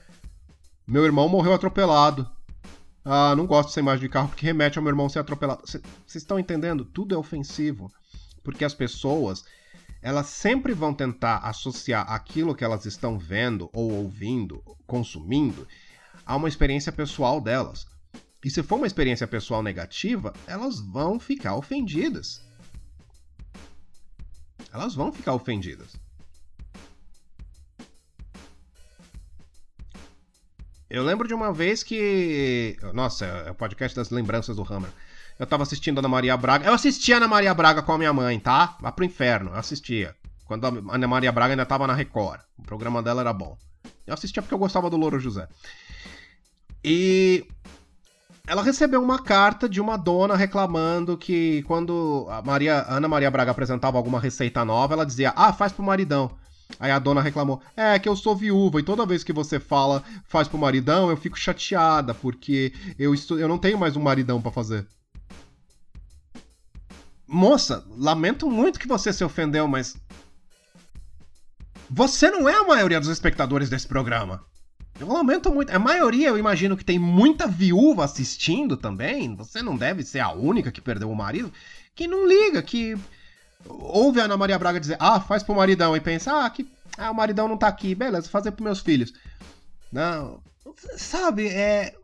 [0.87, 2.30] meu irmão morreu atropelado.
[3.04, 5.62] Ah, não gosto dessa imagem de carro porque remete ao meu irmão ser atropelado.
[5.66, 5.83] Vocês
[6.14, 6.85] estão entendendo?
[6.85, 7.92] Tudo é ofensivo.
[8.42, 9.44] Porque as pessoas,
[10.02, 15.66] elas sempre vão tentar associar aquilo que elas estão vendo ou ouvindo, consumindo,
[16.26, 17.87] a uma experiência pessoal delas.
[18.44, 22.42] E se for uma experiência pessoal negativa, elas vão ficar ofendidas.
[24.70, 25.96] Elas vão ficar ofendidas.
[30.90, 32.76] Eu lembro de uma vez que.
[32.92, 34.90] Nossa, é o podcast das lembranças do Hammer.
[35.38, 36.66] Eu tava assistindo Ana Maria Braga.
[36.66, 38.76] Eu assistia Ana Maria Braga com a minha mãe, tá?
[38.80, 40.14] Vá pro inferno, eu assistia.
[40.44, 42.40] Quando a Ana Maria Braga ainda tava na Record.
[42.59, 43.57] O programa dela era bom.
[44.07, 45.48] Eu assistia porque eu gostava do Louro José.
[46.85, 47.46] E
[48.46, 53.50] ela recebeu uma carta de uma dona reclamando que quando a Maria, Ana Maria Braga
[53.50, 56.30] apresentava alguma receita nova, ela dizia: "Ah, faz pro maridão".
[56.78, 60.02] Aí a dona reclamou: É que eu sou viúva e toda vez que você fala
[60.26, 64.50] faz pro maridão, eu fico chateada porque eu, eu não tenho mais um maridão para
[64.52, 64.87] fazer.
[67.26, 69.96] Moça, lamento muito que você se ofendeu, mas.
[71.90, 74.44] Você não é a maioria dos espectadores desse programa.
[74.98, 75.74] Eu lamento muito.
[75.74, 79.35] A maioria, eu imagino que tem muita viúva assistindo também.
[79.37, 81.52] Você não deve ser a única que perdeu o marido.
[81.94, 82.96] Que não liga, que
[83.68, 87.11] ouve a Ana Maria Braga dizer, ah, faz pro maridão, e pensa, ah, que, ah,
[87.11, 89.12] o maridão não tá aqui, beleza, fazer pros meus filhos.
[89.90, 90.40] Não,
[90.96, 91.94] sabe, é.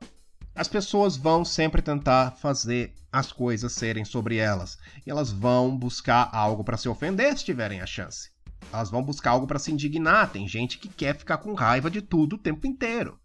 [0.55, 4.79] As pessoas vão sempre tentar fazer as coisas serem sobre elas.
[5.07, 8.30] E elas vão buscar algo para se ofender se tiverem a chance.
[8.73, 10.31] Elas vão buscar algo para se indignar.
[10.31, 13.19] Tem gente que quer ficar com raiva de tudo o tempo inteiro.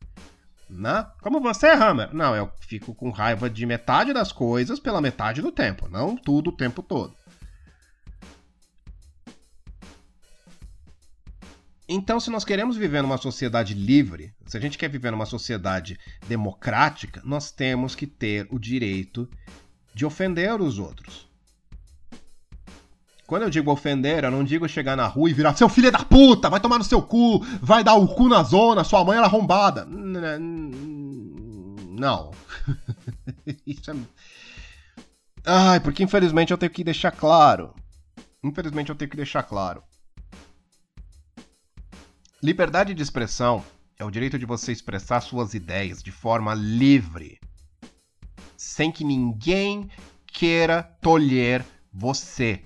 [0.69, 1.05] Né?
[1.21, 2.13] Como você, Hammer?
[2.13, 6.49] Não, eu fico com raiva de metade das coisas pela metade do tempo, não tudo
[6.49, 7.15] o tempo todo.
[11.87, 15.99] Então, se nós queremos viver numa sociedade livre, se a gente quer viver numa sociedade
[16.27, 19.29] democrática, nós temos que ter o direito
[19.93, 21.29] de ofender os outros.
[23.27, 26.05] Quando eu digo ofender, eu não digo chegar na rua e virar seu filho da
[26.05, 29.25] puta, vai tomar no seu cu, vai dar o cu na zona, sua mãe era
[29.25, 29.85] arrombada.
[31.89, 32.31] Não.
[33.65, 33.95] Isso é.
[35.43, 37.73] Ai, porque infelizmente eu tenho que deixar claro.
[38.43, 39.83] Infelizmente eu tenho que deixar claro.
[42.43, 43.63] Liberdade de expressão
[43.97, 47.39] é o direito de você expressar suas ideias de forma livre,
[48.55, 49.89] sem que ninguém
[50.27, 52.61] queira tolher você.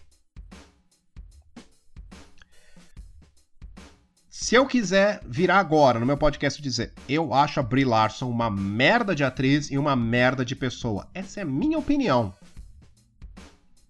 [4.41, 8.29] Se eu quiser virar agora no meu podcast e dizer eu acho a Brie Larson
[8.29, 12.33] uma merda de atriz e uma merda de pessoa, essa é a minha opinião.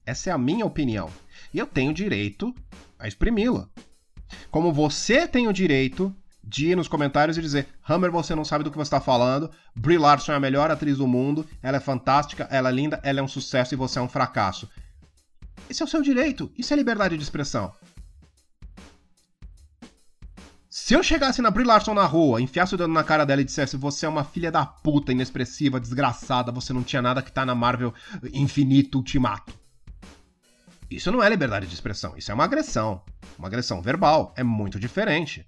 [0.03, 1.11] Essa é a minha opinião.
[1.53, 2.51] E eu tenho direito
[2.97, 3.69] a exprimi-la.
[4.49, 8.63] Como você tem o direito de ir nos comentários e dizer: Hammer, você não sabe
[8.63, 9.51] do que você está falando.
[9.75, 11.47] Brie Larson é a melhor atriz do mundo.
[11.61, 14.67] Ela é fantástica, ela é linda, ela é um sucesso e você é um fracasso.
[15.69, 16.51] Esse é o seu direito.
[16.57, 17.71] Isso é liberdade de expressão.
[20.69, 23.43] Se eu chegasse na Brie Larson na rua, enfiasse o dedo na cara dela e
[23.43, 27.43] dissesse: Você é uma filha da puta, inexpressiva, desgraçada, você não tinha nada que tá
[27.43, 27.91] na Marvel
[28.31, 29.51] Infinito Ultimato.
[30.89, 33.01] Isso não é liberdade de expressão, isso é uma agressão.
[33.37, 34.31] Uma agressão verbal.
[34.37, 35.43] É muito diferente.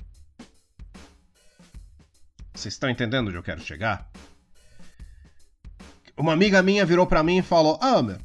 [2.53, 4.09] Vocês estão entendendo onde eu quero chegar?
[6.17, 8.17] Uma amiga minha virou para mim e falou: Ah, meu,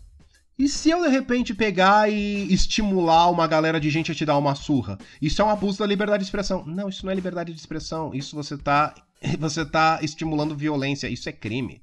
[0.58, 4.38] e se eu de repente pegar e estimular uma galera de gente a te dar
[4.38, 4.96] uma surra?
[5.20, 6.64] Isso é um abuso da liberdade de expressão.
[6.64, 8.14] Não, isso não é liberdade de expressão.
[8.14, 8.94] Isso você tá,
[9.38, 11.08] você tá estimulando violência.
[11.08, 11.82] Isso é crime.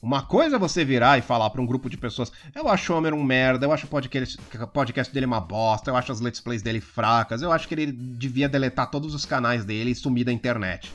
[0.00, 2.96] Uma coisa é você virar e falar para um grupo de pessoas: eu acho o
[2.96, 4.38] Homer um merda, eu acho o podcast,
[4.72, 7.90] podcast dele uma bosta, eu acho as let's plays dele fracas, eu acho que ele
[7.90, 10.94] devia deletar todos os canais dele e sumir da internet.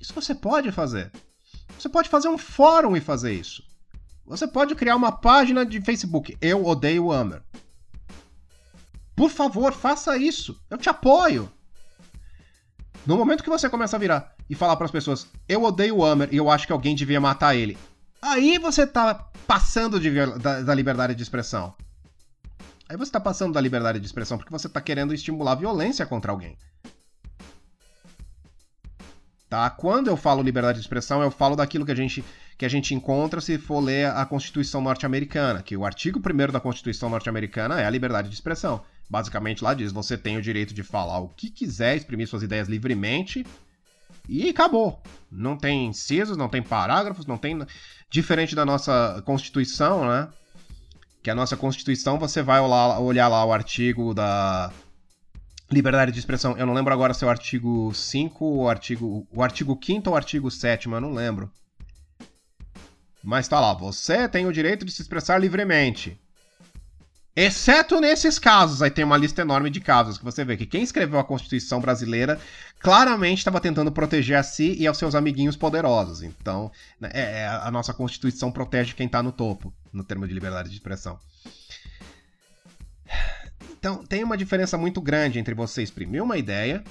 [0.00, 1.12] Isso você pode fazer.
[1.78, 3.69] Você pode fazer um fórum e fazer isso.
[4.30, 6.38] Você pode criar uma página de Facebook.
[6.40, 7.42] Eu odeio o Homer.
[9.16, 10.56] Por favor, faça isso.
[10.70, 11.50] Eu te apoio.
[13.04, 16.04] No momento que você começa a virar e falar para as pessoas, eu odeio o
[16.04, 17.76] Hammer e eu acho que alguém devia matar ele,
[18.22, 19.14] aí você tá
[19.48, 21.74] passando de, da, da liberdade de expressão.
[22.88, 26.30] Aí você tá passando da liberdade de expressão porque você tá querendo estimular violência contra
[26.30, 26.56] alguém.
[29.48, 29.68] Tá?
[29.70, 32.24] Quando eu falo liberdade de expressão, eu falo daquilo que a gente
[32.60, 36.60] que a gente encontra se for ler a Constituição norte-americana, que o artigo 1 da
[36.60, 38.82] Constituição norte-americana é a liberdade de expressão.
[39.08, 42.68] Basicamente lá diz: você tem o direito de falar o que quiser, exprimir suas ideias
[42.68, 43.46] livremente.
[44.28, 45.02] E acabou.
[45.32, 47.64] Não tem incisos, não tem parágrafos, não tem.
[48.10, 50.28] Diferente da nossa Constituição, né?
[51.22, 54.70] Que a nossa Constituição, você vai olhar lá o artigo da
[55.70, 56.58] liberdade de expressão.
[56.58, 59.26] Eu não lembro agora se é o artigo 5 ou o artigo.
[59.32, 61.50] O artigo 5 ou o artigo 7, eu não lembro.
[63.22, 66.18] Mas tá lá, você tem o direito de se expressar livremente.
[67.36, 70.82] Exceto nesses casos, aí tem uma lista enorme de casos que você vê que quem
[70.82, 72.40] escreveu a Constituição brasileira
[72.80, 76.22] claramente estava tentando proteger a si e aos seus amiguinhos poderosos.
[76.22, 80.34] Então, né, é, é, a nossa Constituição protege quem está no topo, no termo de
[80.34, 81.18] liberdade de expressão.
[83.78, 86.84] Então, tem uma diferença muito grande entre você exprimir uma ideia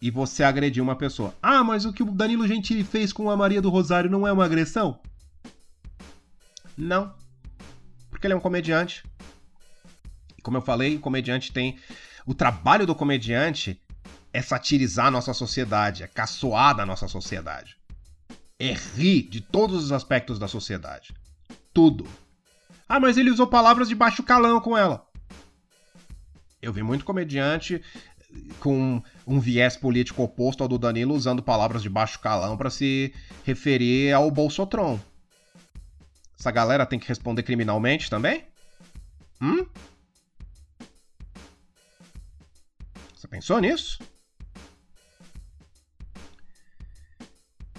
[0.00, 1.34] e você agredir uma pessoa.
[1.42, 4.32] Ah, mas o que o Danilo Gentili fez com a Maria do Rosário não é
[4.32, 4.98] uma agressão?
[6.76, 7.14] Não
[8.24, 9.04] porque ele é um comediante.
[10.38, 11.78] E como eu falei, o comediante tem.
[12.24, 13.78] O trabalho do comediante
[14.32, 17.76] é satirizar a nossa sociedade, é caçoar da nossa sociedade.
[18.58, 21.12] É rir de todos os aspectos da sociedade.
[21.74, 22.06] Tudo.
[22.88, 25.06] Ah, mas ele usou palavras de baixo calão com ela.
[26.62, 27.82] Eu vi muito comediante
[28.60, 33.12] com um viés político oposto ao do Danilo usando palavras de baixo calão para se
[33.44, 34.98] referir ao Bolsotron.
[36.38, 38.44] Essa galera tem que responder criminalmente também?
[39.40, 39.66] Hum?
[43.14, 43.98] Você pensou nisso?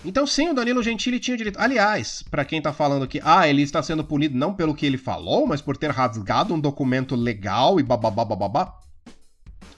[0.03, 1.59] Então sim, o Danilo Gentili tinha direito.
[1.59, 4.99] Aliás, para quem tá falando que ah, ele está sendo punido não pelo que ele
[4.99, 8.84] falou, mas por ter rasgado um documento legal e bababá.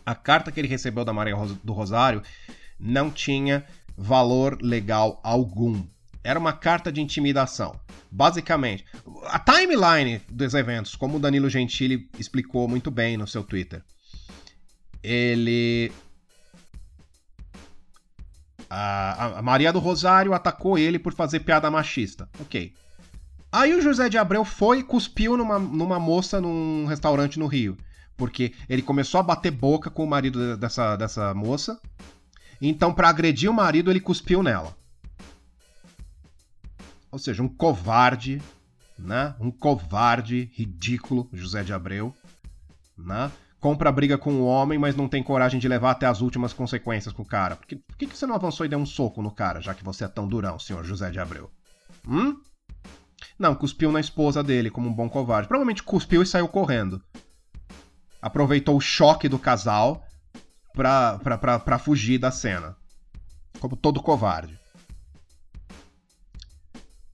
[0.08, 2.24] A carta que ele recebeu da Maria do Rosário
[2.80, 3.65] não tinha
[3.98, 5.86] valor legal algum.
[6.24, 7.78] Era uma carta de intimidação.
[8.10, 8.86] Basicamente,
[9.26, 13.84] a timeline dos eventos, como o Danilo Gentili explicou muito bem no seu Twitter.
[15.04, 15.91] Ele.
[18.70, 22.30] A, a Maria do Rosário atacou ele por fazer piada machista.
[22.39, 22.74] Ok.
[23.52, 27.78] Aí o José de Abreu foi e cuspiu numa, numa moça num restaurante no Rio.
[28.18, 31.80] Porque ele começou a bater boca com o marido dessa, dessa moça.
[32.60, 34.76] Então, para agredir o marido, ele cuspiu nela
[37.12, 38.42] ou seja, um covarde,
[38.98, 39.36] né?
[39.40, 42.14] Um covarde ridículo, José de Abreu,
[42.98, 43.32] né?
[43.60, 47.12] Compra briga com o homem, mas não tem coragem de levar até as últimas consequências
[47.12, 47.56] com o cara.
[47.56, 49.84] Por que, por que você não avançou e deu um soco no cara, já que
[49.84, 51.50] você é tão durão, senhor José de Abreu?
[52.08, 52.40] Hum?
[53.40, 55.48] Não, cuspiu na esposa dele como um bom covarde.
[55.48, 57.02] Provavelmente cuspiu e saiu correndo.
[58.28, 60.06] Aproveitou o choque do casal
[60.74, 62.76] pra, pra, pra, pra fugir da cena.
[63.58, 64.60] Como todo covarde.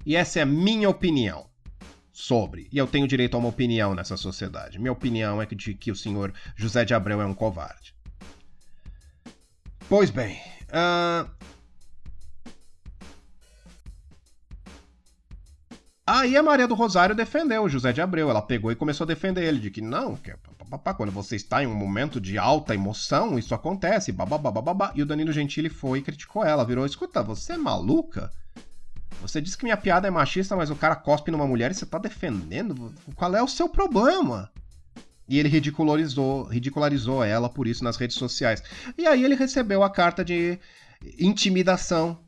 [0.03, 1.45] E essa é a minha opinião
[2.11, 2.67] sobre.
[2.71, 4.79] E eu tenho direito a uma opinião nessa sociedade.
[4.79, 7.93] Minha opinião é de que o senhor José de Abreu é um covarde.
[9.87, 10.41] Pois bem.
[10.69, 11.29] Uh...
[16.05, 18.29] Aí a Maria do Rosário defendeu o José de Abreu.
[18.29, 20.33] Ela pegou e começou a defender ele, de que não, que
[20.97, 24.91] quando você está em um momento de alta emoção, isso acontece, babá.
[24.95, 28.31] E o Danilo Gentili foi e criticou ela, virou: escuta, você é maluca?
[29.21, 31.85] Você disse que minha piada é machista, mas o cara cospe numa mulher e você
[31.85, 32.93] tá defendendo?
[33.15, 34.51] Qual é o seu problema?
[35.29, 38.61] E ele ridicularizou, ridicularizou ela por isso nas redes sociais.
[38.97, 40.59] E aí ele recebeu a carta de
[41.17, 42.19] intimidação,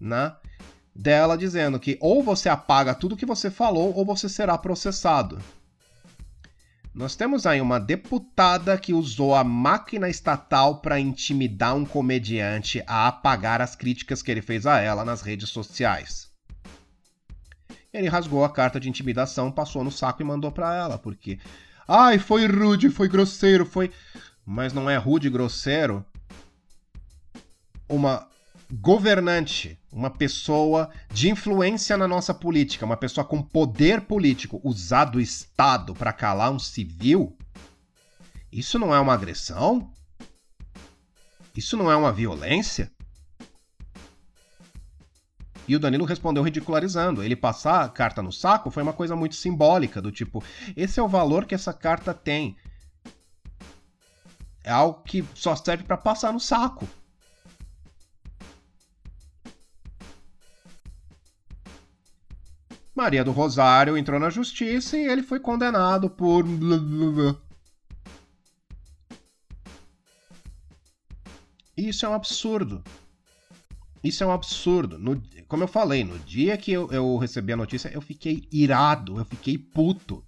[0.00, 0.34] né?
[0.98, 5.38] Dela dizendo que ou você apaga tudo que você falou ou você será processado.
[6.94, 13.08] Nós temos aí uma deputada que usou a máquina estatal para intimidar um comediante a
[13.08, 16.30] apagar as críticas que ele fez a ela nas redes sociais.
[17.92, 21.38] Ele rasgou a carta de intimidação, passou no saco e mandou para ela, porque
[21.86, 23.92] ai, foi rude, foi grosseiro, foi
[24.46, 26.02] mas não é rude e grosseiro
[27.86, 28.26] uma
[28.72, 35.20] governante, uma pessoa de influência na nossa política, uma pessoa com poder político, usar do
[35.20, 37.36] Estado para calar um civil,
[38.50, 39.92] isso não é uma agressão?
[41.54, 42.90] Isso não é uma violência?
[45.68, 47.22] E o Danilo respondeu ridicularizando.
[47.22, 50.42] Ele passar a carta no saco foi uma coisa muito simbólica, do tipo,
[50.76, 52.56] esse é o valor que essa carta tem.
[54.62, 56.88] É algo que só serve para passar no saco.
[62.96, 66.46] Maria do Rosário entrou na justiça e ele foi condenado por.
[71.76, 72.82] Isso é um absurdo.
[74.02, 74.98] Isso é um absurdo.
[74.98, 79.18] No, como eu falei, no dia que eu, eu recebi a notícia, eu fiquei irado,
[79.18, 80.24] eu fiquei puto.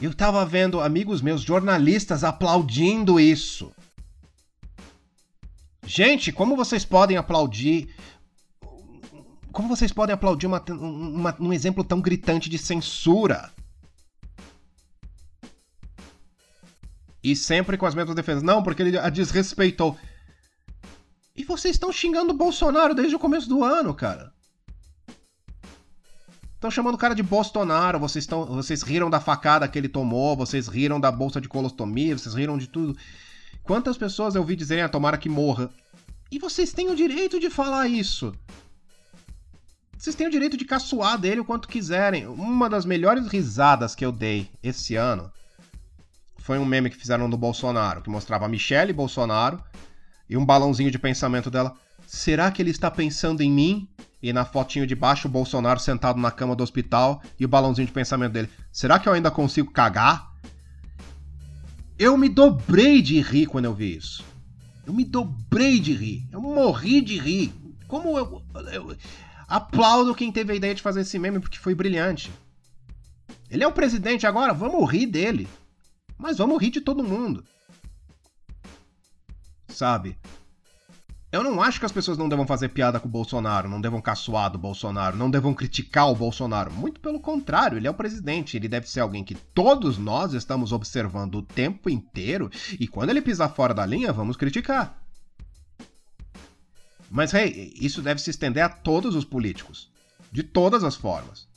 [0.00, 3.72] Eu tava vendo amigos meus, jornalistas, aplaudindo isso.
[5.84, 7.92] Gente, como vocês podem aplaudir
[9.58, 13.52] como vocês podem aplaudir uma, uma, um exemplo tão gritante de censura?
[17.20, 18.40] E sempre com as mesmas defesas.
[18.40, 19.98] Não, porque ele a desrespeitou.
[21.34, 24.32] E vocês estão xingando o Bolsonaro desde o começo do ano, cara.
[26.54, 30.36] Estão chamando o cara de Bolsonaro, vocês, tão, vocês riram da facada que ele tomou,
[30.36, 32.96] vocês riram da bolsa de colostomia, vocês riram de tudo.
[33.64, 35.68] Quantas pessoas eu vi dizerem, ah, tomara que morra.
[36.30, 38.32] E vocês têm o direito de falar isso.
[39.98, 42.28] Vocês têm o direito de caçoar dele o quanto quiserem.
[42.28, 45.28] Uma das melhores risadas que eu dei esse ano
[46.38, 49.60] foi um meme que fizeram do Bolsonaro, que mostrava a Michelle Bolsonaro
[50.30, 51.74] e um balãozinho de pensamento dela.
[52.06, 53.88] Será que ele está pensando em mim?
[54.22, 57.86] E na fotinho de baixo, o Bolsonaro sentado na cama do hospital e o balãozinho
[57.86, 58.50] de pensamento dele.
[58.70, 60.32] Será que eu ainda consigo cagar?
[61.98, 64.24] Eu me dobrei de rir quando eu vi isso.
[64.86, 66.28] Eu me dobrei de rir.
[66.30, 67.52] Eu morri de rir.
[67.88, 68.42] Como eu,
[68.72, 68.96] eu
[69.48, 72.30] aplaudo quem teve a ideia de fazer esse meme porque foi brilhante.
[73.50, 75.48] Ele é o presidente agora, vamos rir dele.
[76.18, 77.44] Mas vamos rir de todo mundo.
[79.68, 80.18] Sabe?
[81.30, 84.00] Eu não acho que as pessoas não devam fazer piada com o Bolsonaro, não devam
[84.00, 86.72] caçoar do Bolsonaro, não devam criticar o Bolsonaro.
[86.72, 90.72] Muito pelo contrário, ele é o presidente, ele deve ser alguém que todos nós estamos
[90.72, 94.98] observando o tempo inteiro e quando ele pisar fora da linha, vamos criticar.
[97.10, 99.90] Mas, hey, isso deve se estender a todos os políticos.
[100.30, 101.48] De todas as formas.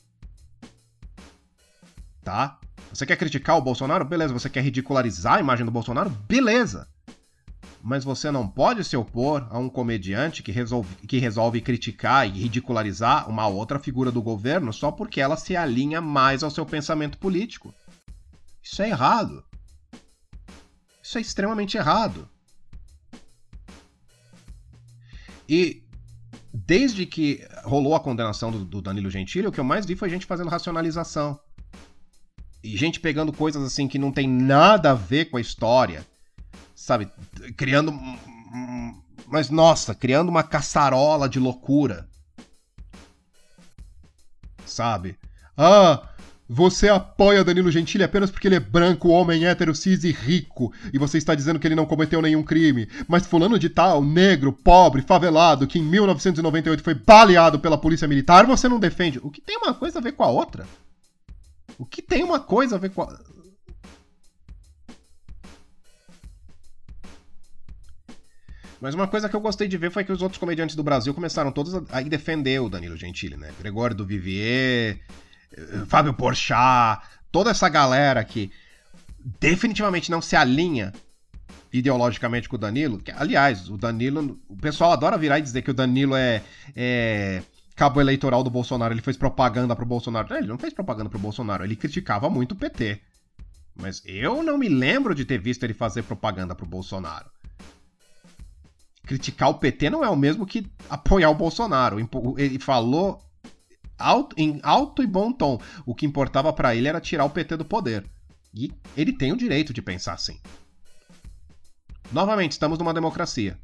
[2.24, 2.60] Tá?
[2.94, 4.06] Você quer criticar o Bolsonaro?
[4.06, 4.34] Beleza.
[4.34, 6.10] Você quer ridicularizar a imagem do Bolsonaro?
[6.10, 6.88] Beleza
[7.84, 12.32] mas você não pode se opor a um comediante que resolve, que resolve criticar e
[12.32, 17.18] ridicularizar uma outra figura do governo só porque ela se alinha mais ao seu pensamento
[17.18, 17.74] político.
[18.64, 19.44] Isso é errado.
[21.02, 22.30] Isso é extremamente errado.
[25.52, 25.84] E
[26.54, 30.10] desde que rolou a condenação do, do Danilo Gentili, o que eu mais vi foi
[30.10, 31.38] gente fazendo racionalização.
[32.64, 36.06] E gente pegando coisas assim que não tem nada a ver com a história
[36.82, 37.12] sabe,
[37.56, 37.94] criando.
[39.28, 42.10] Mas nossa, criando uma caçarola de loucura.
[44.66, 45.18] Sabe?
[45.56, 46.10] Ah,
[46.54, 50.98] você apoia Danilo Gentili apenas porque ele é branco, homem, hétero, cis e rico, e
[50.98, 52.90] você está dizendo que ele não cometeu nenhum crime.
[53.08, 58.46] Mas fulano de tal, negro, pobre, favelado, que em 1998 foi baleado pela polícia militar,
[58.46, 59.18] você não defende.
[59.24, 60.68] O que tem uma coisa a ver com a outra?
[61.78, 63.18] O que tem uma coisa a ver com a...
[68.82, 71.14] Mas uma coisa que eu gostei de ver foi que os outros comediantes do Brasil
[71.14, 73.54] começaram todos a, defender o Danilo Gentili, né?
[73.58, 75.00] Gregório do Vivier,
[75.88, 78.52] Fábio Porchat, toda essa galera que
[79.40, 80.94] definitivamente não se alinha
[81.72, 83.00] ideologicamente com o Danilo.
[83.00, 84.40] Que, aliás, o Danilo.
[84.48, 86.42] O pessoal adora virar e dizer que o Danilo é,
[86.76, 87.42] é
[87.76, 88.94] cabo eleitoral do Bolsonaro.
[88.94, 90.28] Ele fez propaganda pro Bolsonaro.
[90.30, 93.02] Não, ele não fez propaganda pro Bolsonaro, ele criticava muito o PT.
[93.76, 97.30] Mas eu não me lembro de ter visto ele fazer propaganda pro Bolsonaro
[99.12, 101.98] criticar o PT não é o mesmo que apoiar o Bolsonaro.
[102.38, 103.22] Ele falou
[104.02, 105.60] alto, em alto e bom tom.
[105.86, 108.06] O que importava para ele era tirar o PT do poder.
[108.54, 110.40] E ele tem o direito de pensar assim.
[112.12, 113.58] Novamente, estamos numa democracia.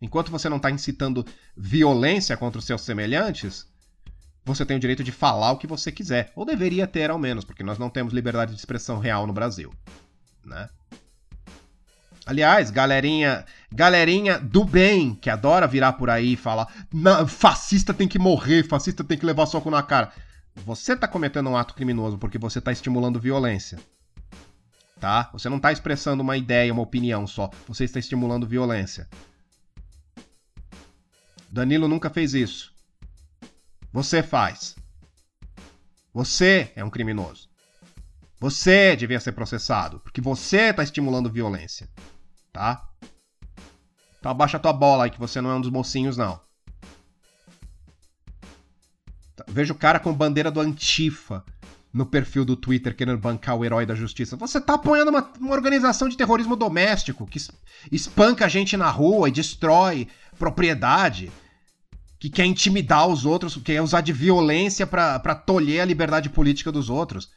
[0.00, 1.24] Enquanto você não está incitando
[1.56, 3.66] violência contra os seus semelhantes,
[4.44, 6.32] você tem o direito de falar o que você quiser.
[6.36, 9.72] Ou deveria ter, ao menos, porque nós não temos liberdade de expressão real no Brasil.
[10.44, 10.68] Né?
[12.24, 16.68] Aliás, galerinha, galerinha do bem, que adora virar por aí e falar:
[17.26, 20.12] fascista tem que morrer, fascista tem que levar soco na cara.
[20.64, 23.78] Você tá cometendo um ato criminoso porque você tá estimulando violência.
[24.98, 25.30] Tá?
[25.32, 27.50] Você não tá expressando uma ideia, uma opinião só.
[27.68, 29.08] Você está estimulando violência.
[31.48, 32.72] Danilo nunca fez isso.
[33.92, 34.74] Você faz.
[36.12, 37.48] Você é um criminoso.
[38.40, 41.88] Você devia ser processado, porque você está estimulando violência
[42.58, 42.87] tá?
[44.18, 46.40] Então abaixa tua bola aí que você não é um dos mocinhos, não.
[49.36, 51.44] Tá, vejo o cara com bandeira do Antifa
[51.92, 54.36] no perfil do Twitter querendo bancar o herói da justiça.
[54.36, 57.38] Você tá apoiando uma, uma organização de terrorismo doméstico que
[57.90, 60.08] espanca a gente na rua e destrói
[60.38, 61.30] propriedade,
[62.18, 66.70] que quer intimidar os outros, que quer usar de violência para tolher a liberdade política
[66.70, 67.30] dos outros.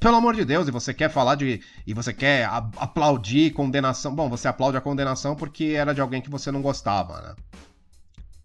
[0.00, 1.60] Pelo amor de Deus, e você quer falar de.
[1.86, 2.44] E você quer
[2.76, 4.14] aplaudir condenação.
[4.14, 7.34] Bom, você aplaude a condenação porque era de alguém que você não gostava, né?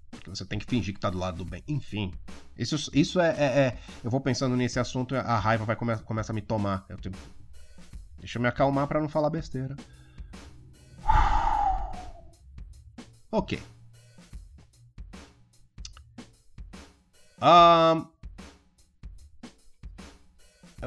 [0.10, 1.64] Porque você tem que fingir que tá do lado do bem.
[1.68, 2.12] Enfim.
[2.58, 6.32] Isso, isso é, é, é Eu vou pensando nesse assunto, a raiva vai come, começa
[6.32, 6.86] a me tomar.
[6.89, 6.97] Eu.
[8.18, 9.76] Deixa eu me acalmar para não falar besteira.
[13.30, 13.62] Ok.
[17.41, 18.12] Um,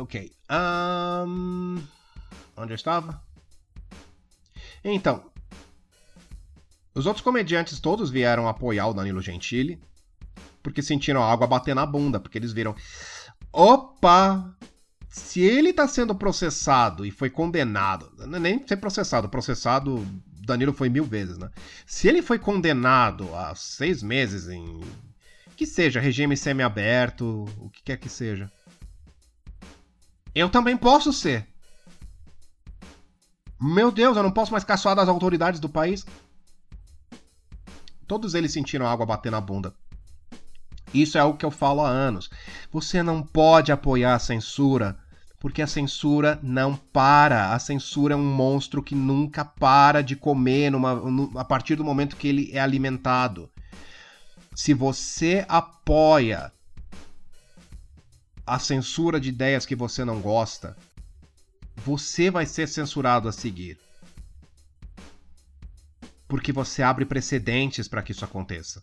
[0.00, 0.32] ok.
[0.50, 1.82] Um,
[2.56, 3.22] onde eu estava?
[4.84, 5.24] Então,
[6.94, 9.80] os outros comediantes todos vieram apoiar o Danilo Gentili,
[10.62, 12.74] porque sentiram a água bater na bunda, porque eles viram.
[13.52, 14.56] Opa!
[15.08, 20.06] Se ele está sendo processado e foi condenado, nem ser processado, processado
[20.46, 21.50] Danilo foi mil vezes, né?
[21.84, 24.80] Se ele foi condenado a seis meses em.
[25.56, 28.50] Que seja, regime semiaberto, o que quer que seja.
[30.36, 31.48] Eu também posso ser.
[33.58, 36.04] Meu Deus, eu não posso mais caçoar das autoridades do país.
[38.06, 39.72] Todos eles sentiram água bater na bunda.
[40.92, 42.28] Isso é o que eu falo há anos.
[42.70, 44.98] Você não pode apoiar a censura
[45.40, 47.54] porque a censura não para.
[47.54, 52.14] A censura é um monstro que nunca para de comer numa, a partir do momento
[52.14, 53.48] que ele é alimentado.
[54.54, 56.52] Se você apoia
[58.46, 60.76] a censura de ideias que você não gosta,
[61.76, 63.78] você vai ser censurado a seguir.
[66.28, 68.80] Porque você abre precedentes para que isso aconteça.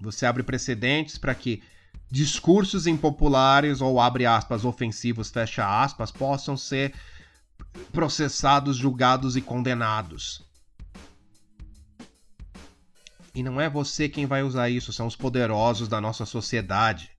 [0.00, 1.62] Você abre precedentes para que
[2.10, 6.94] discursos impopulares ou abre aspas ofensivos fecha aspas possam ser
[7.92, 10.46] processados, julgados e condenados.
[13.34, 17.17] E não é você quem vai usar isso, são os poderosos da nossa sociedade.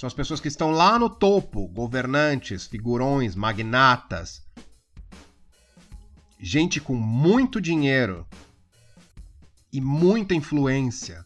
[0.00, 4.42] São as pessoas que estão lá no topo, governantes, figurões, magnatas,
[6.40, 8.26] gente com muito dinheiro
[9.70, 11.22] e muita influência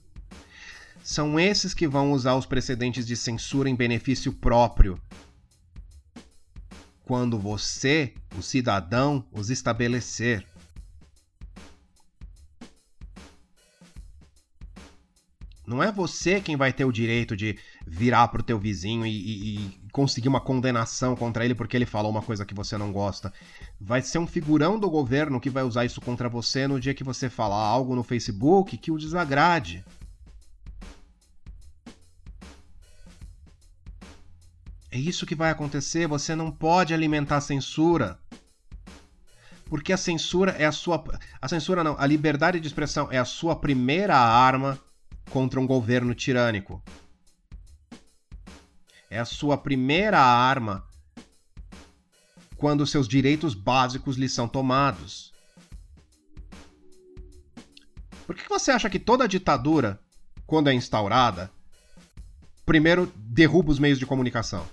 [1.05, 5.01] são esses que vão usar os precedentes de censura em benefício próprio.
[7.05, 10.45] Quando você, o cidadão, os estabelecer.
[15.67, 19.57] Não é você quem vai ter o direito de virar pro teu vizinho e, e,
[19.57, 23.33] e, conseguir uma condenação contra ele porque ele falou uma coisa que você não gosta.
[23.81, 27.03] Vai ser um figurão do governo que vai usar isso contra você no dia que
[27.03, 29.83] você falar algo no Facebook que o desagrade.
[34.91, 36.07] É isso que vai acontecer.
[36.07, 38.19] Você não pode alimentar censura.
[39.65, 41.03] Porque a censura é a sua.
[41.41, 44.79] A censura não, a liberdade de expressão é a sua primeira arma
[45.31, 46.83] contra um governo tirânico.
[49.11, 50.87] É a sua primeira arma
[52.57, 55.33] quando seus direitos básicos lhe são tomados.
[58.27, 60.01] Por que você acha que toda ditadura,
[60.47, 61.51] quando é instaurada,
[62.65, 64.67] primeiro derruba os meios de comunicação?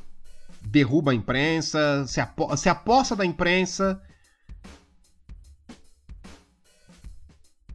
[0.61, 4.01] derruba a imprensa, se, apo se aposta da imprensa.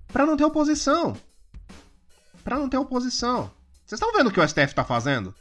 [0.08, 1.16] Para não ter oposição.
[2.46, 3.50] Para não ter oposição.
[3.84, 5.34] Vocês estão vendo o que o STF está fazendo?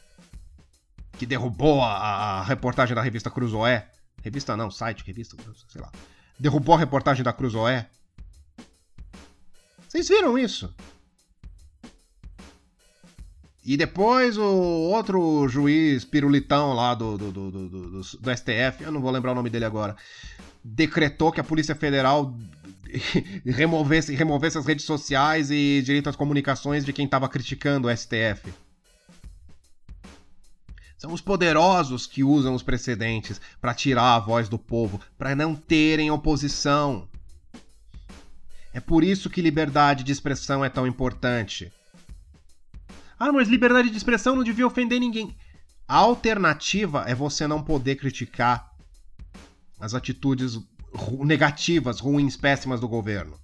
[1.19, 3.87] Que derrubou a, a, reportagem da revista Cruzoé.
[4.23, 5.37] Revista não, site, revista,
[5.67, 5.91] sei lá.
[6.39, 7.87] Derrubou a reportagem da Cruzoé.
[9.87, 10.73] Vocês viram isso?
[13.63, 17.51] E depois o outro juiz pirulitão lá do, do, do,
[18.01, 19.95] do STF, eu não vou lembrar o nome dele agora,
[20.63, 22.35] decretou que a Polícia Federal
[23.45, 28.53] removesse, removesse as redes sociais e direito às comunicações de quem estava criticando o STF.
[30.97, 35.53] São os poderosos que usam os precedentes para tirar a voz do povo, para não
[35.55, 37.07] terem oposição.
[38.73, 41.71] É por isso que liberdade de expressão é tão importante.
[43.19, 45.35] Ah, mas liberdade de expressão não devia ofender ninguém.
[45.87, 48.73] A alternativa é você não poder criticar
[49.79, 50.59] as atitudes
[51.25, 53.39] negativas, ruins, péssimas do governo.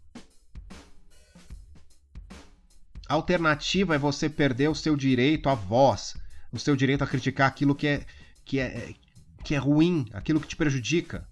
[3.07, 6.15] A alternativa é você perder o seu direito à voz,
[6.51, 8.05] o seu direito a criticar aquilo que é,
[8.45, 8.93] que é,
[9.43, 11.27] que é ruim, aquilo que te prejudica.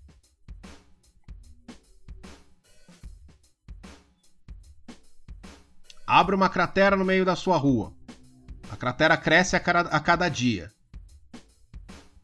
[6.05, 7.93] Abra uma cratera no meio da sua rua.
[8.69, 10.71] A cratera cresce a cada, a cada dia.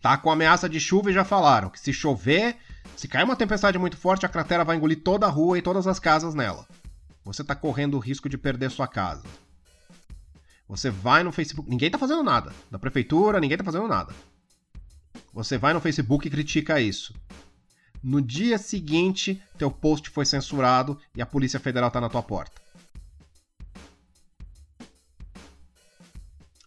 [0.01, 2.57] Tá com ameaça de chuva e já falaram que se chover,
[2.95, 5.88] se cair uma tempestade muito forte, a cratera vai engolir toda a rua e todas
[5.88, 6.67] as casas nela.
[7.23, 9.23] Você tá correndo o risco de perder sua casa.
[10.67, 11.69] Você vai no Facebook.
[11.69, 12.53] Ninguém tá fazendo nada.
[12.71, 14.13] Da prefeitura, ninguém tá fazendo nada.
[15.33, 17.13] Você vai no Facebook e critica isso.
[18.01, 22.61] No dia seguinte, teu post foi censurado e a Polícia Federal tá na tua porta.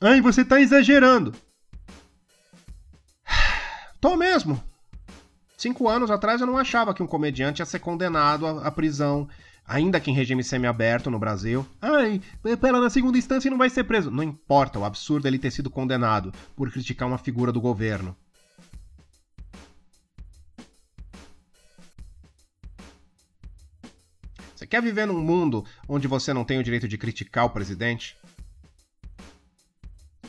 [0.00, 1.34] Ai, você tá exagerando.
[4.00, 4.67] Tô mesmo.
[5.58, 9.28] Cinco anos atrás eu não achava que um comediante ia ser condenado à, à prisão,
[9.66, 11.66] ainda que em regime semiaberto no Brasil.
[11.82, 12.22] Ai,
[12.60, 14.08] pela na segunda instância não vai ser preso.
[14.08, 18.16] Não importa, o absurdo é ele ter sido condenado por criticar uma figura do governo.
[24.54, 28.16] Você quer viver num mundo onde você não tem o direito de criticar o presidente?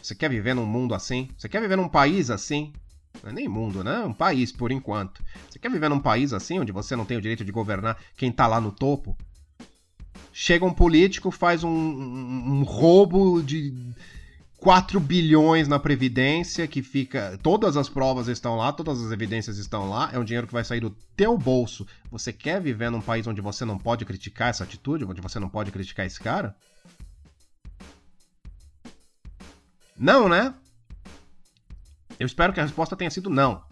[0.01, 1.29] Você quer viver num mundo assim?
[1.37, 2.73] Você quer viver num país assim?
[3.23, 3.99] Não é nem mundo, né?
[3.99, 5.23] Um país, por enquanto.
[5.49, 8.31] Você quer viver num país assim, onde você não tem o direito de governar quem
[8.31, 9.17] tá lá no topo?
[10.31, 13.93] Chega um político, faz um, um, um roubo de
[14.59, 17.37] 4 bilhões na Previdência, que fica.
[17.41, 20.63] Todas as provas estão lá, todas as evidências estão lá, é um dinheiro que vai
[20.63, 21.87] sair do teu bolso.
[22.11, 25.49] Você quer viver num país onde você não pode criticar essa atitude, onde você não
[25.49, 26.55] pode criticar esse cara?
[29.97, 30.53] Não, né?
[32.19, 33.63] Eu espero que a resposta tenha sido não.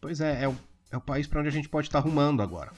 [0.00, 0.56] Pois é, é o,
[0.90, 2.72] é o país para onde a gente pode estar rumando agora.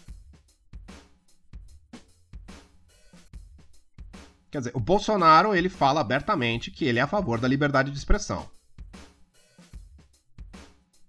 [4.51, 7.97] Quer dizer, o Bolsonaro ele fala abertamente que ele é a favor da liberdade de
[7.97, 8.51] expressão.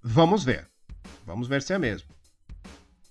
[0.02, 0.70] Vamos ver.
[1.26, 2.08] Vamos ver se é mesmo.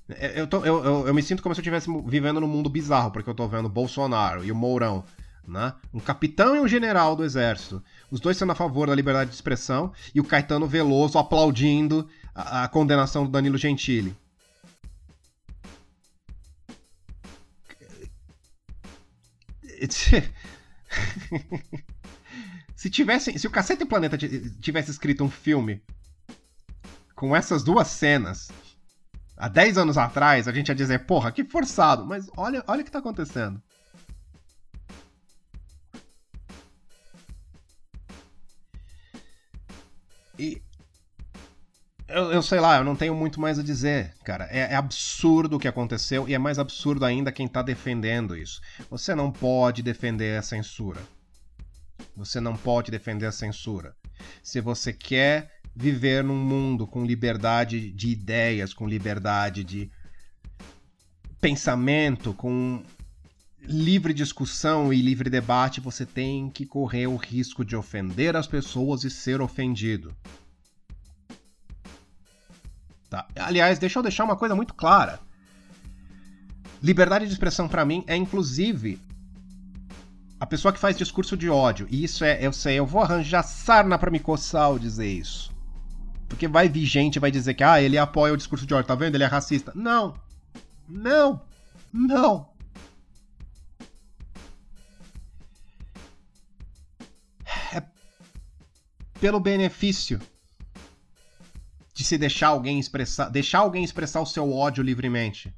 [0.08, 2.70] É, eu, tô, eu, eu, eu me sinto como se eu estivesse vivendo num mundo
[2.70, 5.04] bizarro, porque eu tô vendo Bolsonaro e o Mourão
[5.46, 5.74] né?
[5.92, 7.82] Um capitão e um general do exército.
[8.10, 12.64] Os dois sendo a favor da liberdade de expressão e o Caetano Veloso aplaudindo a,
[12.64, 14.16] a condenação do Danilo Gentili.
[22.76, 24.16] se tivesse, se o Cacete Planeta
[24.60, 25.82] tivesse escrito um filme
[27.14, 28.50] com essas duas cenas
[29.36, 32.84] há 10 anos atrás, a gente ia dizer, porra, que forçado, mas olha, olha o
[32.84, 33.60] que tá acontecendo.
[40.38, 40.62] E.
[42.08, 44.46] Eu, eu, sei lá, eu não tenho muito mais a dizer, cara.
[44.50, 48.60] É, é, absurdo o que aconteceu e é mais absurdo ainda quem tá defendendo isso.
[48.90, 51.00] Você não pode defender a censura.
[52.16, 53.94] Você não pode defender a censura.
[54.42, 59.90] Se você quer viver num mundo com liberdade de ideias, com liberdade de
[61.40, 62.82] pensamento, com
[63.64, 69.04] livre discussão e livre debate, você tem que correr o risco de ofender as pessoas
[69.04, 70.14] e ser ofendido.
[73.08, 73.26] Tá?
[73.36, 75.20] Aliás, deixa eu deixar uma coisa muito clara.
[76.82, 78.98] Liberdade de expressão para mim é inclusive
[80.40, 81.86] a pessoa que faz discurso de ódio.
[81.88, 85.52] E isso é, eu sei, eu vou arranjar sarna para me coçar ao dizer isso.
[86.28, 88.94] Porque vai vir gente vai dizer que ah, ele apoia o discurso de ódio, tá
[88.94, 89.14] vendo?
[89.14, 89.70] Ele é racista.
[89.74, 90.14] Não.
[90.88, 91.42] Não.
[91.92, 92.48] Não.
[99.22, 100.20] Pelo benefício
[101.94, 105.54] de se deixar alguém expressar, deixar alguém expressar o seu ódio livremente.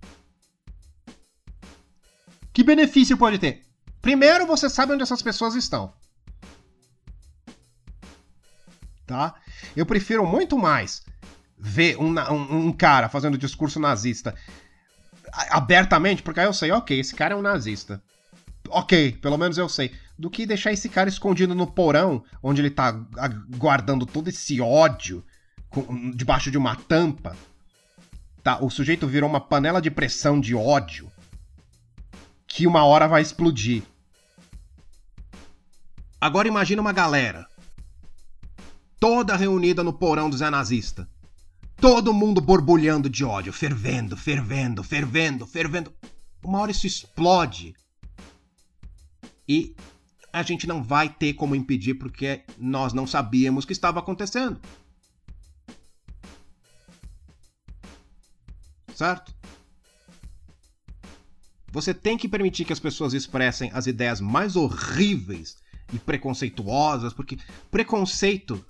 [2.52, 3.62] Que benefício pode ter?
[4.02, 5.94] Primeiro, você sabe onde essas pessoas estão.
[9.06, 9.34] Tá?
[9.74, 11.02] Eu prefiro muito mais
[11.56, 14.34] ver um, um, um cara fazendo discurso nazista
[15.48, 18.02] abertamente, porque aí eu sei, ok, esse cara é um nazista.
[18.68, 22.70] Ok, pelo menos eu sei do que deixar esse cara escondido no porão, onde ele
[22.70, 22.92] tá
[23.56, 25.24] guardando todo esse ódio
[25.68, 27.36] com, debaixo de uma tampa.
[28.42, 31.10] Tá, o sujeito virou uma panela de pressão de ódio
[32.46, 33.82] que uma hora vai explodir.
[36.20, 37.46] Agora imagina uma galera
[39.00, 41.08] toda reunida no porão do Zé Nazista.
[41.76, 45.92] Todo mundo borbulhando de ódio, fervendo, fervendo, fervendo, fervendo.
[46.42, 47.74] Uma hora isso explode.
[49.46, 49.74] E
[50.34, 54.60] a gente não vai ter como impedir porque nós não sabíamos que estava acontecendo.
[58.92, 59.32] Certo?
[61.70, 65.56] Você tem que permitir que as pessoas expressem as ideias mais horríveis
[65.92, 67.38] e preconceituosas, porque
[67.70, 68.64] preconceito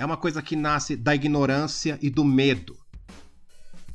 [0.00, 2.76] é uma coisa que nasce da ignorância e do medo.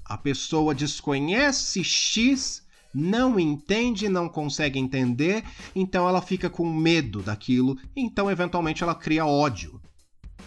[0.06, 5.44] A pessoa desconhece X não entende, não consegue entender,
[5.76, 9.80] então ela fica com medo daquilo, então eventualmente ela cria ódio.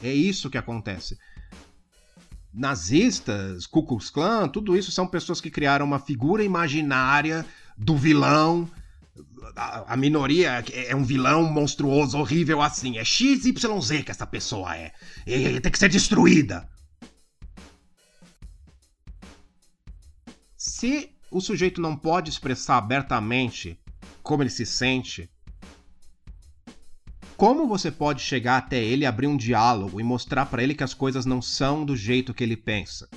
[0.02, 1.16] É isso que acontece.
[2.52, 7.46] Nazistas, Ku Klux Klan, tudo isso são pessoas que criaram uma figura imaginária
[7.78, 8.68] do vilão.
[9.56, 12.98] A, a minoria é um vilão monstruoso, horrível assim.
[12.98, 14.92] É XYZ que essa pessoa é.
[15.26, 16.68] E tem que ser destruída.
[20.56, 23.80] Se o sujeito não pode expressar abertamente
[24.22, 25.30] como ele se sente,
[27.36, 30.94] como você pode chegar até ele, abrir um diálogo e mostrar para ele que as
[30.94, 33.08] coisas não são do jeito que ele pensa?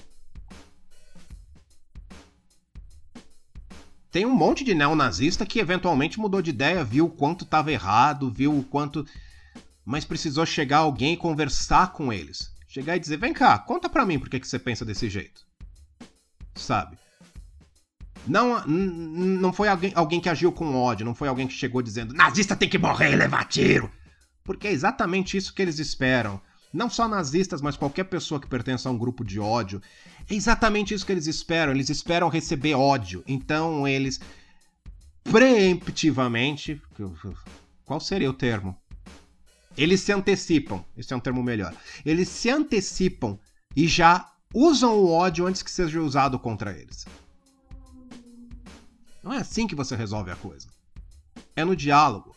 [4.09, 8.31] Tem um monte de neonazista que eventualmente mudou de ideia, viu o quanto estava errado,
[8.31, 9.05] viu o quanto.
[9.83, 12.49] Mas precisou chegar alguém e conversar com eles.
[12.65, 15.45] Chegar e dizer: vem cá, conta pra mim por que, que você pensa desse jeito.
[16.55, 16.97] Sabe?
[18.27, 22.13] Não, não foi alguém, alguém que agiu com ódio, não foi alguém que chegou dizendo
[22.13, 23.91] nazista tem que morrer e levar tiro.
[24.43, 26.39] Porque é exatamente isso que eles esperam.
[26.71, 29.81] Não só nazistas, mas qualquer pessoa que pertença a um grupo de ódio.
[30.29, 31.73] É exatamente isso que eles esperam.
[31.73, 33.23] Eles esperam receber ódio.
[33.25, 34.19] Então eles
[35.23, 36.81] preemptivamente.
[37.85, 38.77] Qual seria o termo?
[39.77, 40.83] Eles se antecipam.
[40.97, 41.73] Esse é um termo melhor.
[42.05, 43.39] Eles se antecipam
[43.75, 47.05] e já usam o ódio antes que seja usado contra eles.
[49.25, 50.67] Não é assim que você resolve a coisa.
[51.55, 52.35] É no diálogo.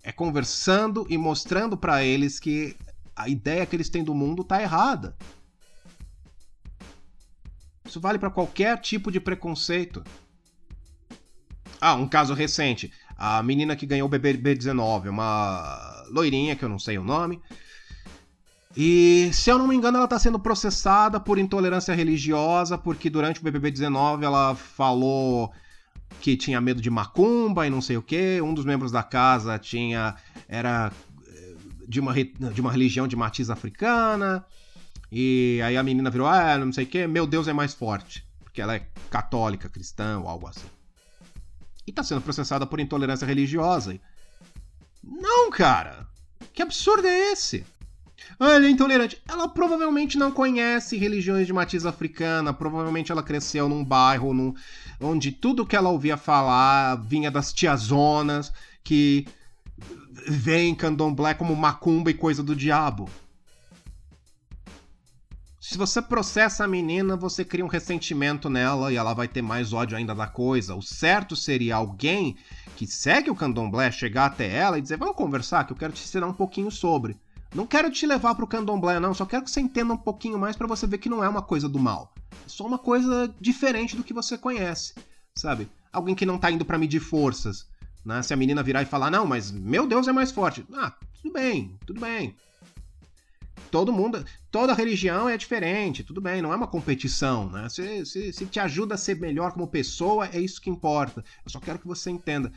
[0.00, 2.76] É conversando e mostrando para eles que
[3.16, 5.16] a ideia que eles têm do mundo tá errada.
[7.84, 10.04] Isso vale para qualquer tipo de preconceito.
[11.80, 12.92] Ah, um caso recente.
[13.16, 17.42] A menina que ganhou o BBB19, uma loirinha que eu não sei o nome.
[18.76, 23.40] E, se eu não me engano, ela está sendo processada por intolerância religiosa, porque durante
[23.40, 25.52] o BBB19 ela falou
[26.20, 28.40] que tinha medo de macumba e não sei o que.
[28.40, 30.16] Um dos membros da casa tinha
[30.48, 30.92] era
[31.26, 31.54] eh,
[31.86, 34.44] de uma, de uma religião de matiz africana.
[35.10, 38.26] E aí a menina virou, ah, não sei o que, meu Deus é mais forte.
[38.42, 40.66] Porque ela é católica, cristã ou algo assim.
[41.86, 43.98] E tá sendo processada por intolerância religiosa.
[45.02, 46.06] Não, cara!
[46.52, 47.64] Que absurdo é esse?
[48.38, 49.20] Ah, é intolerante.
[49.28, 52.52] Ela provavelmente não conhece religiões de matiz africana.
[52.52, 54.54] Provavelmente ela cresceu num bairro num,
[55.04, 58.52] onde tudo que ela ouvia falar vinha das tiazonas
[58.82, 59.26] que
[60.26, 63.08] veem candomblé como macumba e coisa do diabo.
[65.60, 69.72] Se você processa a menina, você cria um ressentimento nela e ela vai ter mais
[69.72, 70.74] ódio ainda da coisa.
[70.74, 72.36] O certo seria alguém
[72.76, 76.04] que segue o candomblé chegar até ela e dizer: Vamos conversar, que eu quero te
[76.04, 77.16] ensinar um pouquinho sobre.
[77.54, 79.14] Não quero te levar pro candomblé, não.
[79.14, 81.42] Só quero que você entenda um pouquinho mais para você ver que não é uma
[81.42, 82.12] coisa do mal.
[82.44, 84.94] É só uma coisa diferente do que você conhece,
[85.34, 85.68] sabe?
[85.92, 87.66] Alguém que não tá indo para medir forças.
[88.04, 88.22] Né?
[88.22, 90.64] Se a menina virar e falar, não, mas meu Deus é mais forte.
[90.74, 92.36] Ah, tudo bem, tudo bem.
[93.70, 97.68] Todo mundo, toda religião é diferente, tudo bem, não é uma competição, né?
[97.68, 101.24] Se, se, se te ajuda a ser melhor como pessoa, é isso que importa.
[101.44, 102.52] Eu só quero que você entenda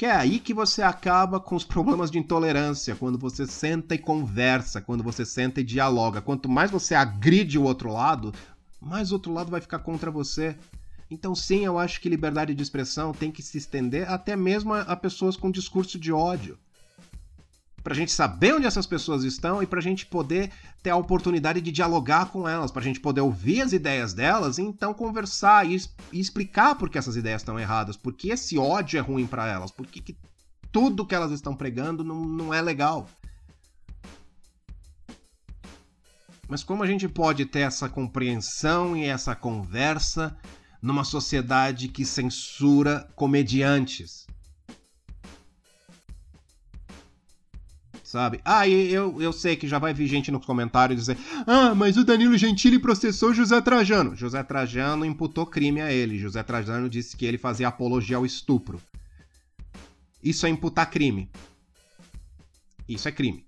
[0.00, 3.98] que é aí que você acaba com os problemas de intolerância, quando você senta e
[3.98, 6.22] conversa, quando você senta e dialoga.
[6.22, 8.32] Quanto mais você agride o outro lado,
[8.80, 10.56] mais o outro lado vai ficar contra você.
[11.10, 14.96] Então, sim, eu acho que liberdade de expressão tem que se estender até mesmo a
[14.96, 16.58] pessoas com discurso de ódio
[17.82, 20.50] para a gente saber onde essas pessoas estão e para a gente poder
[20.82, 24.58] ter a oportunidade de dialogar com elas, para a gente poder ouvir as ideias delas
[24.58, 25.76] e então conversar e,
[26.12, 29.46] e explicar por que essas ideias estão erradas, por que esse ódio é ruim para
[29.46, 30.16] elas, por que,
[30.70, 33.08] tudo que elas estão pregando não, não é legal.
[36.48, 40.36] Mas como a gente pode ter essa compreensão e essa conversa
[40.82, 44.19] numa sociedade que censura comediantes?
[48.10, 48.40] Sabe?
[48.44, 51.96] Ah, e eu, eu sei que já vai vir gente nos comentários dizer: Ah, mas
[51.96, 54.16] o Danilo Gentili processou José Trajano.
[54.16, 56.18] José Trajano imputou crime a ele.
[56.18, 58.80] José Trajano disse que ele fazia apologia ao estupro.
[60.22, 61.30] Isso é imputar crime.
[62.88, 63.46] Isso é crime.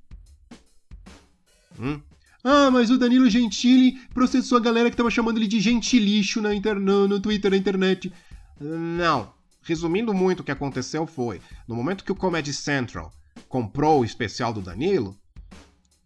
[1.78, 2.00] Hum?
[2.44, 6.54] Ah, mas o Danilo Gentili processou a galera que tava chamando ele de gentilixo na
[6.54, 6.78] inter...
[6.78, 8.12] no, no Twitter, na internet.
[8.60, 9.32] Não.
[9.62, 13.12] Resumindo muito, o que aconteceu foi: no momento que o Comedy Central
[13.52, 15.14] comprou o especial do Danilo,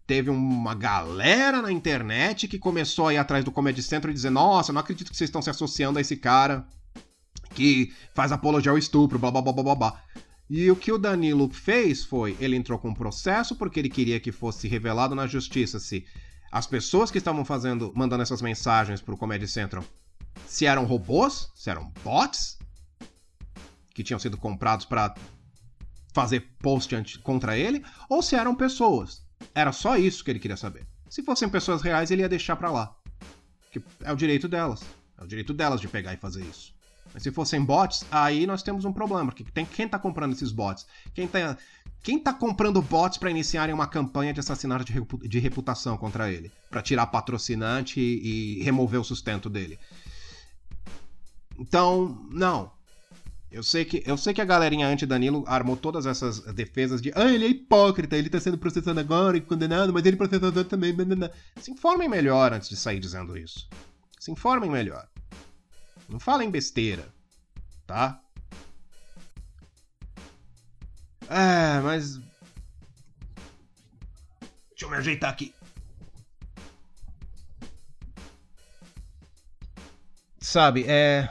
[0.05, 4.31] teve uma galera na internet que começou a ir atrás do Comedy Central e dizer:
[4.31, 6.67] Nossa, não acredito que vocês estão se associando a esse cara
[7.55, 10.03] que faz apologia ao estupro, blá blá blá blá blá.
[10.51, 14.19] E o que o Danilo fez foi: ele entrou com um processo porque ele queria
[14.19, 16.05] que fosse revelado na justiça se
[16.51, 19.85] as pessoas que estavam fazendo, mandando essas mensagens pro Comedy Central,
[20.49, 22.59] se eram robôs, se eram bots
[23.95, 25.15] que tinham sido comprados para
[26.17, 29.23] fazer post contra ele, ou se eram pessoas.
[29.55, 30.87] Era só isso que ele queria saber.
[31.11, 32.97] Se fossem pessoas reais, ele ia deixar pra lá.
[33.71, 34.81] Que é o direito delas.
[35.19, 36.75] É o direito delas de pegar e fazer isso.
[37.13, 39.27] Mas se fossem bots, aí nós temos um problema.
[39.27, 40.87] Porque tem quem tá comprando esses bots?
[41.15, 41.59] Quem tá,
[42.03, 46.51] quem tá comprando bots para iniciarem uma campanha de assassinato de reputação contra ele?
[46.71, 49.79] para tirar patrocinante e, e remover o sustento dele?
[51.59, 52.73] Então, não.
[53.51, 57.31] Eu sei que, eu sei que a galerinha anti-Danilo armou todas essas defesas de ah,
[57.31, 60.95] ele é hipócrita, ele tá sendo processado agora e condenado, mas ele processado também.
[61.61, 63.69] Se informem melhor antes de sair dizendo isso.
[64.19, 65.09] Se informem melhor.
[66.09, 67.09] Não falem besteira,
[67.87, 68.21] tá?
[71.29, 72.19] É, mas.
[74.71, 75.55] Deixa eu me ajeitar aqui.
[80.57, 81.29] sabe, é.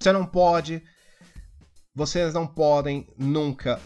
[0.00, 0.82] Você não pode.
[1.94, 3.78] Vocês não podem nunca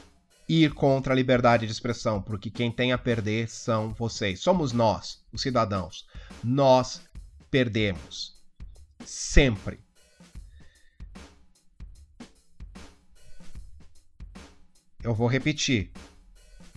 [0.48, 4.40] ir contra a liberdade de expressão, porque quem tem a perder são vocês.
[4.40, 6.06] Somos nós, os cidadãos.
[6.42, 7.02] Nós
[7.50, 8.40] perdemos.
[9.04, 9.80] Sempre.
[15.02, 15.90] Eu vou repetir,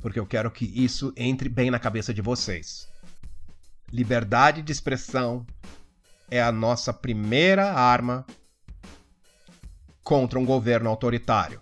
[0.01, 2.89] porque eu quero que isso entre bem na cabeça de vocês.
[3.93, 5.45] Liberdade de expressão
[6.27, 8.25] é a nossa primeira arma
[10.07, 11.61] contra um governo autoritário,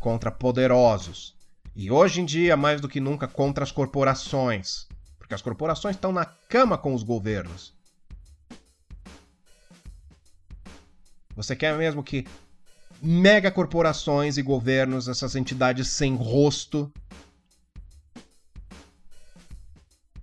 [0.00, 1.36] contra poderosos
[1.76, 4.88] e hoje em dia, mais do que nunca, contra as corporações,
[5.18, 7.74] porque as corporações estão na cama com os governos.
[11.36, 12.26] Você quer mesmo que
[13.02, 16.90] megacorporações e governos, essas entidades sem rosto,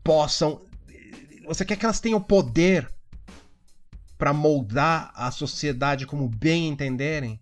[0.04, 0.60] possam.
[1.46, 2.92] Você quer que elas tenham poder
[4.22, 7.40] para moldar a sociedade como bem entenderem?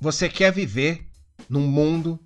[0.00, 1.06] Você quer viver
[1.48, 2.18] num mundo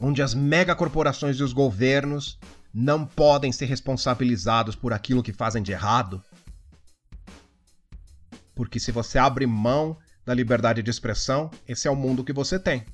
[0.00, 2.36] onde as megacorporações e os governos
[2.74, 6.20] não podem ser responsabilizados por aquilo que fazem de errado?
[8.56, 9.96] Porque se você abre mão
[10.26, 12.84] da liberdade de expressão, esse é o mundo que você tem.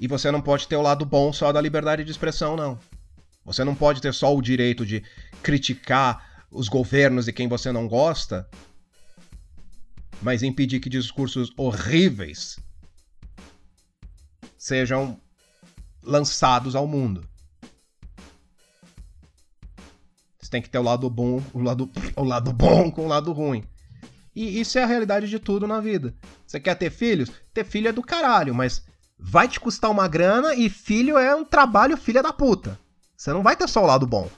[0.00, 2.78] E você não pode ter o lado bom só da liberdade de expressão, não.
[3.44, 5.04] Você não pode ter só o direito de
[5.42, 8.48] criticar os governos e quem você não gosta,
[10.22, 12.58] mas impedir que discursos horríveis
[14.56, 15.20] sejam
[16.02, 17.28] lançados ao mundo.
[20.40, 23.32] Você tem que ter o lado bom, o lado, o lado bom com o lado
[23.32, 23.62] ruim.
[24.34, 26.14] E isso é a realidade de tudo na vida.
[26.46, 27.30] Você quer ter filhos?
[27.52, 28.82] Ter filho é do caralho, mas
[29.22, 32.78] vai te custar uma grana e filho é um trabalho filha da puta.
[33.16, 34.28] Você não vai ter só o lado bom.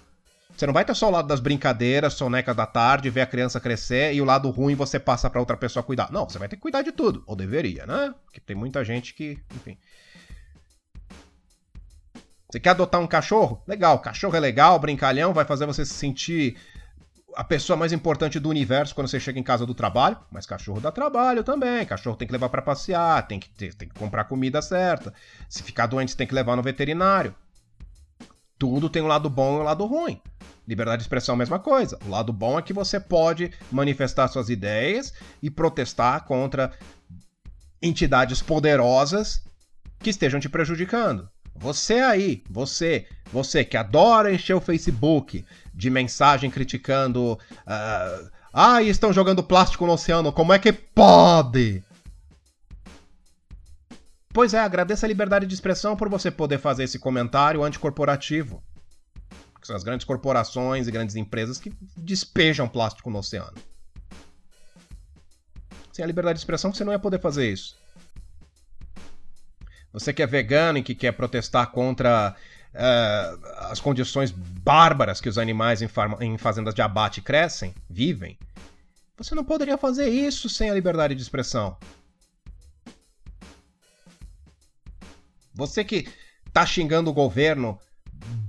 [0.56, 3.58] Você não vai ter só o lado das brincadeiras, soneca da tarde, ver a criança
[3.58, 6.12] crescer e o lado ruim você passa para outra pessoa cuidar.
[6.12, 7.22] Não, você vai ter que cuidar de tudo.
[7.26, 8.14] Ou deveria, né?
[8.24, 9.78] Porque tem muita gente que, enfim.
[12.50, 13.62] Você quer adotar um cachorro?
[13.66, 16.58] Legal, cachorro é legal, brincalhão, vai fazer você se sentir
[17.34, 20.80] a pessoa mais importante do universo quando você chega em casa do trabalho, mas cachorro
[20.80, 21.84] dá trabalho também.
[21.86, 25.12] Cachorro tem que levar para passear, tem que, ter, tem que comprar comida certa.
[25.48, 27.34] Se ficar doente, tem que levar no veterinário.
[28.58, 30.20] Tudo tem um lado bom e um lado ruim.
[30.66, 31.98] Liberdade de expressão é a mesma coisa.
[32.06, 35.12] O lado bom é que você pode manifestar suas ideias
[35.42, 36.72] e protestar contra
[37.80, 39.42] entidades poderosas
[39.98, 41.28] que estejam te prejudicando.
[41.54, 45.44] Você aí, você, você que adora encher o Facebook
[45.74, 47.38] de mensagem criticando.
[47.66, 51.82] Uh, ah, estão jogando plástico no oceano, como é que pode?
[54.32, 58.62] Pois é, agradeça a liberdade de expressão por você poder fazer esse comentário anticorporativo.
[59.60, 63.54] Que são as grandes corporações e grandes empresas que despejam plástico no oceano.
[65.92, 67.76] Sem a liberdade de expressão, você não ia poder fazer isso.
[69.92, 72.34] Você que é vegano e que quer protestar contra
[72.74, 75.88] uh, as condições bárbaras que os animais em,
[76.20, 78.38] em fazendas de abate crescem, vivem,
[79.16, 81.76] você não poderia fazer isso sem a liberdade de expressão.
[85.54, 86.08] Você que
[86.52, 87.78] tá xingando o governo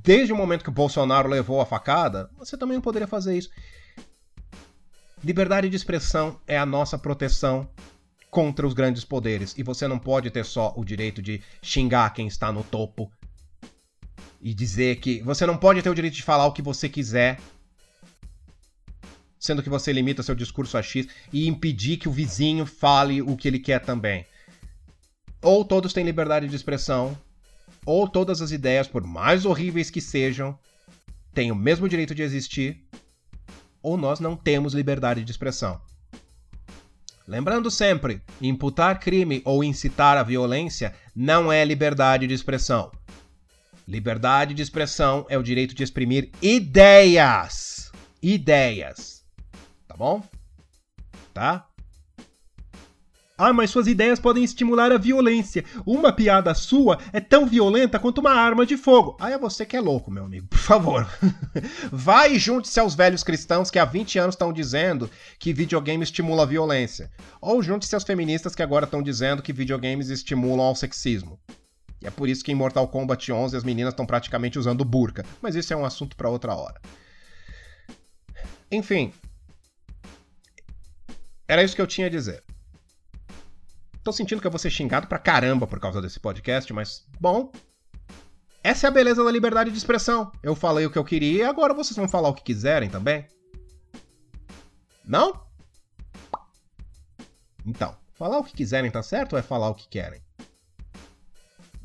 [0.02, 3.50] desde o momento que o Bolsonaro levou a facada, você também não poderia fazer isso.
[5.24, 7.70] Liberdade de expressão é a nossa proteção
[8.34, 9.54] contra os grandes poderes.
[9.56, 13.10] E você não pode ter só o direito de xingar quem está no topo
[14.42, 15.22] e dizer que.
[15.22, 17.40] Você não pode ter o direito de falar o que você quiser,
[19.40, 23.38] sendo que você limita seu discurso a X, e impedir que o vizinho fale o
[23.38, 24.26] que ele quer também.
[25.42, 27.16] Ou todos têm liberdade de expressão,
[27.86, 30.58] ou todas as ideias, por mais horríveis que sejam,
[31.34, 32.84] têm o mesmo direito de existir,
[33.82, 35.80] ou nós não temos liberdade de expressão.
[37.28, 42.92] Lembrando sempre, imputar crime ou incitar a violência não é liberdade de expressão.
[43.88, 47.92] Liberdade de expressão é o direito de exprimir ideias.
[48.22, 49.24] Ideias.
[49.88, 50.22] Tá bom?
[51.34, 51.68] Tá?
[53.36, 55.66] Ah, mas suas ideias podem estimular a violência.
[55.86, 59.18] Uma piada sua é tão violenta quanto uma arma de fogo.
[59.20, 60.48] Ah, é você que é louco, meu amigo.
[60.48, 61.10] Por favor.
[61.92, 65.10] Vai e junte-se aos velhos cristãos que há 20 anos estão dizendo
[65.40, 67.10] que videogame estimula a violência.
[67.42, 71.40] Ou junte-se aos feministas que agora estão dizendo que videogames estimulam ao sexismo.
[72.04, 75.26] E é por isso que em Mortal Kombat 11 as meninas estão praticamente usando burca.
[75.42, 76.80] Mas isso é um assunto para outra hora.
[78.72, 79.12] Enfim.
[81.48, 82.44] Era isso que eu tinha a dizer.
[84.04, 87.52] Tô sentindo que eu vou ser xingado pra caramba por causa desse podcast, mas bom.
[88.64, 90.32] Essa é a beleza da liberdade de expressão.
[90.42, 93.26] Eu falei o que eu queria e agora vocês vão falar o que quiserem também.
[95.04, 95.46] Não?
[97.66, 100.22] Então, falar o que quiserem tá certo ou é falar o que querem?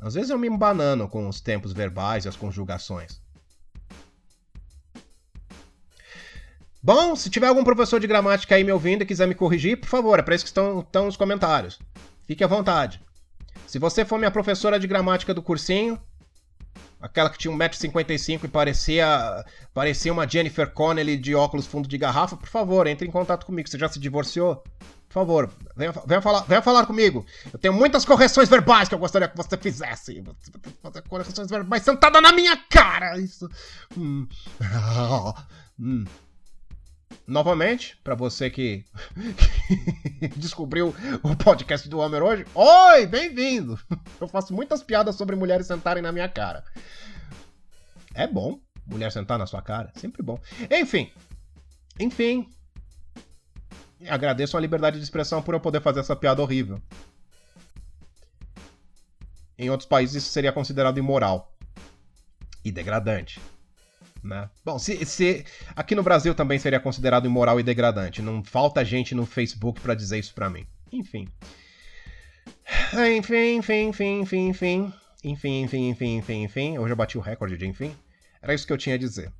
[0.01, 3.21] Às vezes eu me embanano com os tempos verbais e as conjugações.
[6.81, 9.89] Bom, se tiver algum professor de gramática aí me ouvindo e quiser me corrigir, por
[9.89, 11.77] favor, é para isso que estão, estão os comentários.
[12.29, 13.01] Fique à vontade.
[13.65, 15.99] Se você for minha professora de gramática do cursinho,
[17.01, 22.37] aquela que tinha 1,55m e parecia, parecia uma Jennifer Connelly de óculos fundo de garrafa,
[22.37, 23.67] por favor, entre em contato comigo.
[23.67, 24.57] Você já se divorciou?
[25.07, 27.25] Por favor, venha, venha, falar, venha falar comigo.
[27.51, 30.23] Eu tenho muitas correções verbais que eu gostaria que você fizesse.
[30.83, 33.17] Fazer correções verbais sentada na minha cara.
[33.17, 33.49] Isso.
[33.97, 34.27] Hum.
[35.79, 36.05] hum.
[37.25, 38.83] Novamente, para você que,
[40.35, 43.79] descobriu o podcast do Homer hoje, oi, bem-vindo!
[44.19, 46.63] Eu faço muitas piadas sobre mulheres sentarem na minha cara.
[48.15, 50.39] É bom, mulher sentar na sua cara, sempre bom.
[50.71, 51.11] Enfim,
[51.99, 52.49] enfim,
[54.07, 56.81] agradeço a liberdade de expressão por eu poder fazer essa piada horrível.
[59.57, 61.53] Em outros países isso seria considerado imoral
[62.63, 63.39] e degradante.
[64.23, 64.49] Né?
[64.65, 65.45] Bom, se, se
[65.75, 68.21] aqui no Brasil também seria considerado imoral e degradante.
[68.21, 70.65] Não falta gente no Facebook para dizer isso para mim.
[70.91, 71.27] Enfim.
[73.17, 74.93] Enfim, enfim, enfim, enfim, enfim.
[75.23, 76.77] Enfim, enfim, enfim, enfim, enfim.
[76.77, 77.95] Hoje eu bati o recorde de enfim.
[78.41, 79.31] Era isso que eu tinha a dizer.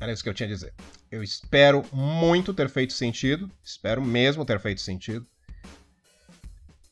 [0.00, 0.74] Era isso que eu tinha a dizer.
[1.10, 3.50] Eu espero muito ter feito sentido.
[3.62, 5.26] Espero mesmo ter feito sentido.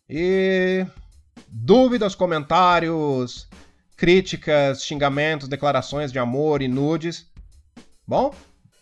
[0.09, 0.87] E.
[1.49, 3.49] Dúvidas, comentários,
[4.05, 7.25] críticas, xingamentos, declarações de amor e nudes.
[8.07, 8.35] Bom,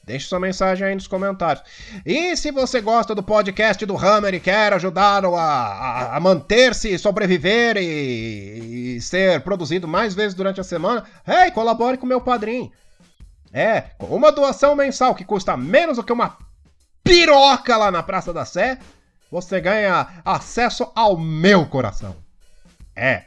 [0.02, 1.64] deixe sua mensagem aí nos comentários.
[2.04, 6.98] E se você gosta do podcast do Hammer e quer ajudar a, a, a manter-se,
[6.98, 12.72] sobreviver e, e, ser produzido mais vezes durante a semana, hey, colabore com meu padrinho.
[13.52, 16.36] É, uma doação mensal que custa menos do que uma
[17.04, 18.76] piroca lá na Praça da Sé,
[19.30, 22.16] você ganha acesso ao meu coração.
[22.96, 23.26] É,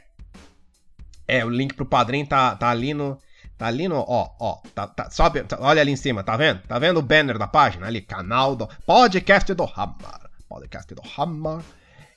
[1.26, 3.18] é, o link pro padrinho tá, tá ali no.
[3.58, 3.96] Tá ali no.
[3.96, 4.58] Ó, ó.
[4.74, 6.60] Tá, tá, sobe, tá, olha ali em cima, tá vendo?
[6.62, 8.00] Tá vendo o banner da página ali?
[8.00, 8.68] Canal do.
[8.84, 10.30] Podcast do Hammer.
[10.48, 11.64] Podcast do Hammer.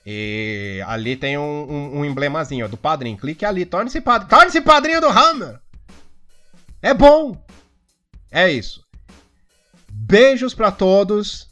[0.04, 3.16] E ali tem um, um, um emblemazinho ó, do padrinho.
[3.16, 4.30] Clique ali, torne-se padrinho.
[4.30, 5.60] Torne-se padrinho do Hammer!
[6.80, 7.36] É bom!
[8.30, 8.84] É isso.
[9.90, 11.50] Beijos para todos.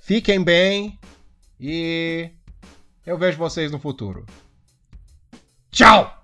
[0.00, 0.98] Fiquem bem.
[1.60, 2.30] E
[3.06, 4.26] eu vejo vocês no futuro.
[5.74, 6.23] Ciao。